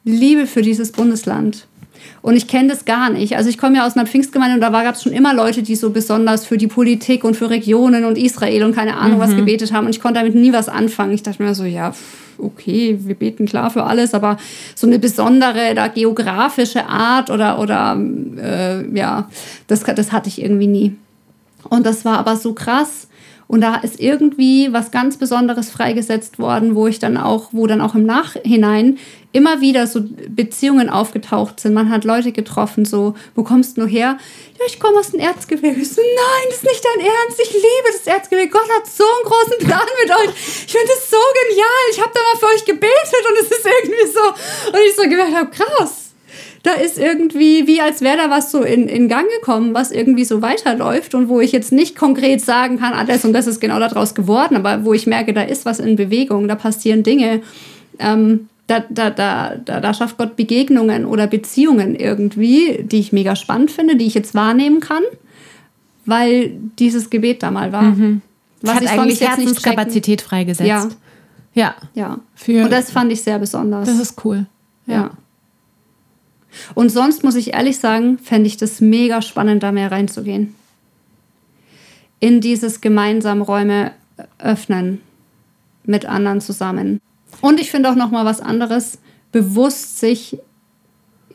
[0.02, 1.68] Liebe für dieses Bundesland.
[2.22, 3.36] Und ich kenne das gar nicht.
[3.36, 5.76] Also ich komme ja aus einer Pfingstgemeinde und da gab es schon immer Leute, die
[5.76, 9.22] so besonders für die Politik und für Regionen und Israel und keine Ahnung mhm.
[9.22, 9.86] was gebetet haben.
[9.86, 11.12] Und ich konnte damit nie was anfangen.
[11.12, 11.92] Ich dachte mir so, ja,
[12.38, 14.38] okay, wir beten klar für alles, aber
[14.74, 18.00] so eine besondere da geografische Art oder, oder
[18.40, 19.28] äh, ja,
[19.66, 20.96] das, das hatte ich irgendwie nie.
[21.68, 23.08] Und das war aber so krass,
[23.46, 27.80] und da ist irgendwie was ganz Besonderes freigesetzt worden, wo ich dann auch, wo dann
[27.80, 28.98] auch im Nachhinein
[29.34, 31.74] immer wieder so Beziehungen aufgetaucht sind.
[31.74, 34.16] Man hat Leute getroffen, so, wo kommst du her?
[34.58, 35.84] Ja, ich komme aus dem Erzgebirge.
[35.84, 37.40] So, nein, das ist nicht dein Ernst.
[37.42, 38.50] Ich liebe das Erzgebirge.
[38.50, 40.34] Gott hat so einen großen Plan mit euch.
[40.66, 41.16] Ich finde das so
[41.48, 41.84] genial.
[41.90, 44.70] Ich habe da mal für euch gebetet und es ist irgendwie so.
[44.70, 46.04] Und ich so gemerkt habe, krass
[46.62, 50.24] da ist irgendwie, wie als wäre da was so in, in Gang gekommen, was irgendwie
[50.24, 53.60] so weiterläuft und wo ich jetzt nicht konkret sagen kann, ah, das und das ist
[53.60, 57.42] genau daraus geworden, aber wo ich merke, da ist was in Bewegung, da passieren Dinge.
[57.98, 63.70] Ähm, da, da, da, da, schafft Gott Begegnungen oder Beziehungen irgendwie, die ich mega spannend
[63.70, 65.02] finde, die ich jetzt wahrnehmen kann,
[66.06, 67.82] weil dieses Gebet da mal war.
[67.82, 68.22] Mhm.
[68.62, 70.68] Was hat eigentlich Herzenskapazität freigesetzt.
[70.68, 70.88] Ja.
[71.52, 71.74] Ja.
[71.94, 72.18] ja.
[72.34, 73.86] Für, und das fand ich sehr besonders.
[73.86, 74.46] Das ist cool.
[74.86, 74.94] ja.
[74.94, 75.10] ja.
[76.74, 80.54] Und sonst muss ich ehrlich sagen, fände ich das mega spannend, da mehr reinzugehen.
[82.20, 83.92] In dieses gemeinsam Räume
[84.38, 85.00] öffnen
[85.84, 87.00] mit anderen zusammen.
[87.40, 88.98] Und ich finde auch noch mal was anderes,
[89.32, 90.38] bewusst sich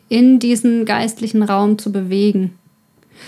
[0.08, 2.58] in diesen geistlichen Raum zu bewegen.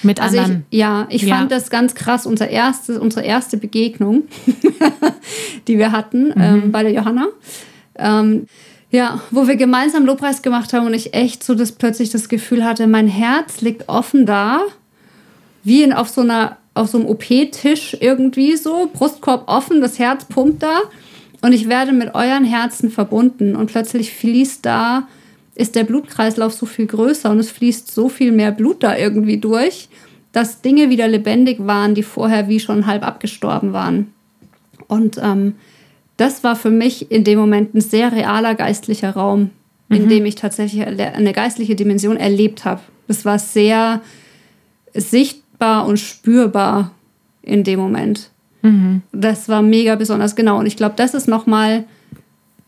[0.02, 0.66] Mit also anderen.
[0.70, 1.36] Ich, ja, ich ja.
[1.36, 2.26] fand das ganz krass.
[2.26, 4.24] Unser erste, unsere erste Begegnung,
[5.68, 6.34] die wir hatten mhm.
[6.36, 7.28] ähm, bei der Johanna.
[7.96, 8.46] Ähm,
[8.90, 12.64] ja, wo wir gemeinsam Lobpreis gemacht haben und ich echt so das plötzlich das Gefühl
[12.64, 14.60] hatte, mein Herz liegt offen da,
[15.64, 20.24] wie in, auf so einer auf so einem OP-Tisch irgendwie so, Brustkorb offen, das Herz
[20.24, 20.80] pumpt da
[21.42, 25.08] und ich werde mit euren Herzen verbunden und plötzlich fließt da,
[25.54, 29.36] ist der Blutkreislauf so viel größer und es fließt so viel mehr Blut da irgendwie
[29.36, 29.88] durch,
[30.30, 34.14] dass Dinge wieder lebendig waren, die vorher wie schon halb abgestorben waren.
[34.88, 35.56] Und ähm,
[36.16, 39.50] das war für mich in dem Moment ein sehr realer geistlicher Raum,
[39.90, 40.08] in mhm.
[40.08, 42.80] dem ich tatsächlich eine geistliche Dimension erlebt habe.
[43.08, 44.00] Das war sehr
[44.94, 46.92] sichtbar und spürbar
[47.42, 48.31] in dem Moment.
[49.12, 50.58] Das war mega besonders genau.
[50.58, 51.84] Und ich glaube, das ist noch mal,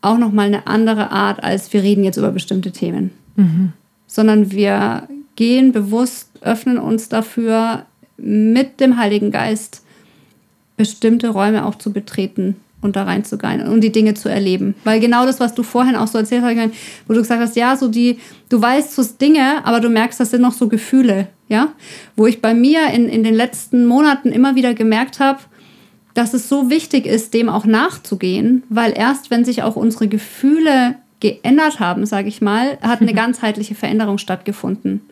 [0.02, 3.10] auch nochmal eine andere Art, als wir reden jetzt über bestimmte Themen.
[3.36, 3.72] Mhm.
[4.06, 7.86] Sondern wir gehen bewusst, öffnen uns dafür,
[8.16, 9.82] mit dem Heiligen Geist
[10.76, 14.74] bestimmte Räume auch zu betreten und da reinzugehen und die Dinge zu erleben.
[14.84, 16.70] Weil genau das, was du vorhin auch so erzählt hast,
[17.08, 18.18] wo du gesagt hast, ja, so die,
[18.50, 21.72] du weißt so Dinge, aber du merkst, das sind noch so Gefühle, ja.
[22.14, 25.40] Wo ich bei mir in, in den letzten Monaten immer wieder gemerkt habe,
[26.14, 30.96] dass es so wichtig ist, dem auch nachzugehen, weil erst wenn sich auch unsere Gefühle
[31.20, 35.02] geändert haben, sage ich mal, hat eine ganzheitliche Veränderung stattgefunden.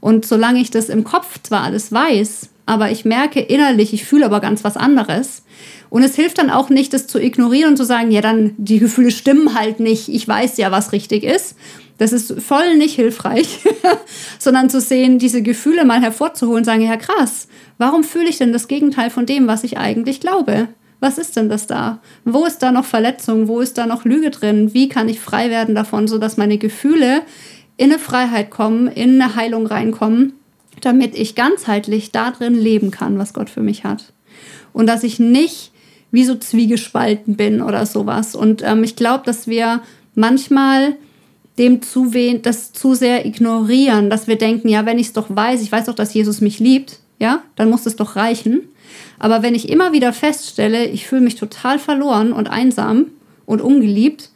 [0.00, 4.26] Und solange ich das im Kopf zwar alles weiß, aber ich merke innerlich, ich fühle
[4.26, 5.42] aber ganz was anderes,
[5.94, 8.80] und es hilft dann auch nicht, das zu ignorieren und zu sagen, ja, dann die
[8.80, 10.08] Gefühle stimmen halt nicht.
[10.08, 11.54] Ich weiß ja, was richtig ist.
[11.98, 13.60] Das ist voll nicht hilfreich,
[14.38, 17.46] sondern zu sehen, diese Gefühle mal hervorzuholen sagen, ja krass,
[17.78, 20.68] warum fühle ich denn das Gegenteil von dem, was ich eigentlich glaube?
[21.00, 22.00] Was ist denn das da?
[22.24, 23.46] Wo ist da noch Verletzung?
[23.46, 24.72] Wo ist da noch Lüge drin?
[24.72, 27.22] Wie kann ich frei werden davon, sodass meine Gefühle
[27.76, 30.32] in eine Freiheit kommen, in eine Heilung reinkommen,
[30.80, 34.12] damit ich ganzheitlich da drin leben kann, was Gott für mich hat?
[34.72, 35.72] Und dass ich nicht
[36.10, 38.34] wie so zwiegespalten bin oder sowas.
[38.34, 39.82] Und ähm, ich glaube, dass wir
[40.14, 40.96] manchmal
[41.58, 42.10] dem zu
[42.42, 45.86] das zu sehr ignorieren, dass wir denken, ja, wenn ich es doch weiß, ich weiß
[45.86, 48.62] doch, dass Jesus mich liebt, ja, dann muss es doch reichen.
[49.18, 53.06] Aber wenn ich immer wieder feststelle, ich fühle mich total verloren und einsam
[53.46, 54.30] und ungeliebt,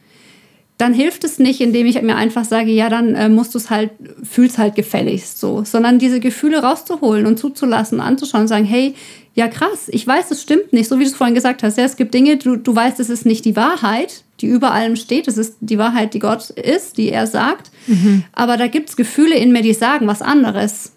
[0.78, 3.68] dann hilft es nicht, indem ich mir einfach sage, ja, dann äh, musst du es
[3.68, 3.90] halt,
[4.22, 8.94] fühlst halt gefälligst so, sondern diese Gefühle rauszuholen und zuzulassen, anzuschauen und sagen, hey,
[9.38, 11.78] ja krass, ich weiß, es stimmt nicht, so wie du es vorhin gesagt hast.
[11.78, 14.96] Ja, es gibt Dinge, du, du weißt, es ist nicht die Wahrheit, die über allem
[14.96, 18.24] steht, es ist die Wahrheit, die Gott ist, die er sagt, mhm.
[18.32, 20.90] aber da gibt es Gefühle in mir, die sagen was anderes.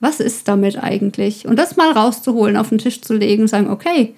[0.00, 1.46] Was ist damit eigentlich?
[1.46, 4.16] Und das mal rauszuholen, auf den Tisch zu legen und sagen, okay,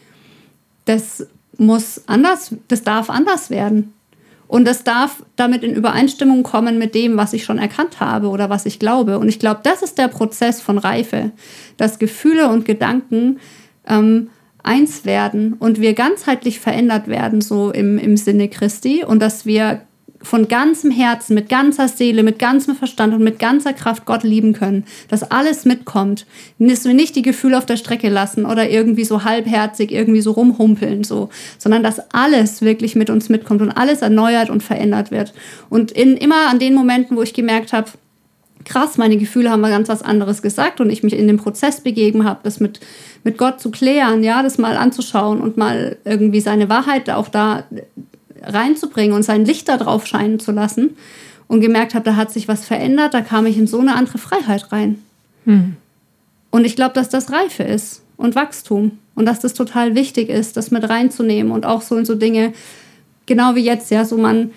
[0.87, 1.27] das
[1.59, 3.93] muss anders, das darf anders werden.
[4.49, 8.49] Und das darf damit in Übereinstimmung kommen mit dem, was ich schon erkannt habe oder
[8.49, 9.19] was ich glaube.
[9.19, 11.33] Und ich glaube, das ist der Prozess von Reife,
[11.77, 13.39] dass Gefühle und Gedanken
[13.87, 14.31] ähm,
[14.63, 19.83] eins werden und wir ganzheitlich verändert werden, so im, im Sinne Christi, und dass wir
[20.23, 24.53] von ganzem Herzen, mit ganzer Seele, mit ganzem Verstand und mit ganzer Kraft Gott lieben
[24.55, 26.27] können, dass alles mitkommt,
[26.59, 30.33] dass wir nicht die Gefühle auf der Strecke lassen oder irgendwie so halbherzig irgendwie so
[30.33, 31.29] rumhumpeln, so,
[31.59, 35.33] sondern dass alles wirklich mit uns mitkommt und alles erneuert und verändert wird.
[35.71, 37.91] Und in, immer an den Momenten, wo ich gemerkt habe,
[38.67, 41.81] krass, meine Gefühle haben mal ganz was anderes gesagt und ich mich in den Prozess
[41.81, 42.81] begeben habe, das mit,
[43.25, 47.65] mit Gott zu klären, ja, das mal anzuschauen und mal irgendwie seine Wahrheit auch da
[48.43, 50.97] reinzubringen und sein Licht da drauf scheinen zu lassen
[51.49, 54.19] und gemerkt habe, da hat sich was verändert, da kam ich in so eine andere
[54.19, 54.99] Freiheit rein.
[55.45, 55.77] Mhm.
[56.51, 60.57] Und ich glaube, dass das Reife ist und Wachstum und dass das total wichtig ist,
[60.57, 62.53] das mit reinzunehmen und auch so in so Dinge,
[63.27, 64.51] genau wie jetzt, ja, so man,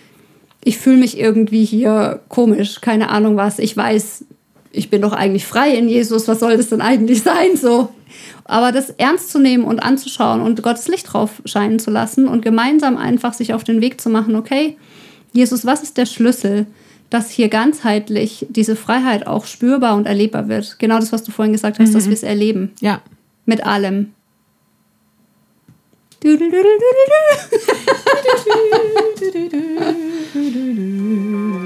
[0.64, 4.26] ich fühle mich irgendwie hier komisch, keine Ahnung was, ich weiß,
[4.72, 7.55] ich bin doch eigentlich frei in Jesus, was soll das denn eigentlich sein?
[7.55, 7.89] So.
[8.45, 12.41] Aber das ernst zu nehmen und anzuschauen und Gottes Licht drauf scheinen zu lassen und
[12.41, 14.78] gemeinsam einfach sich auf den Weg zu machen, okay,
[15.32, 16.66] Jesus, was ist der Schlüssel,
[17.10, 20.80] dass hier ganzheitlich diese Freiheit auch spürbar und erlebbar wird?
[20.80, 21.93] Genau das, was du vorhin gesagt hast, mhm.
[21.93, 22.72] dass wir es erleben.
[22.82, 23.01] Ja.
[23.45, 24.14] Mit allem.
[30.52, 31.59] ルル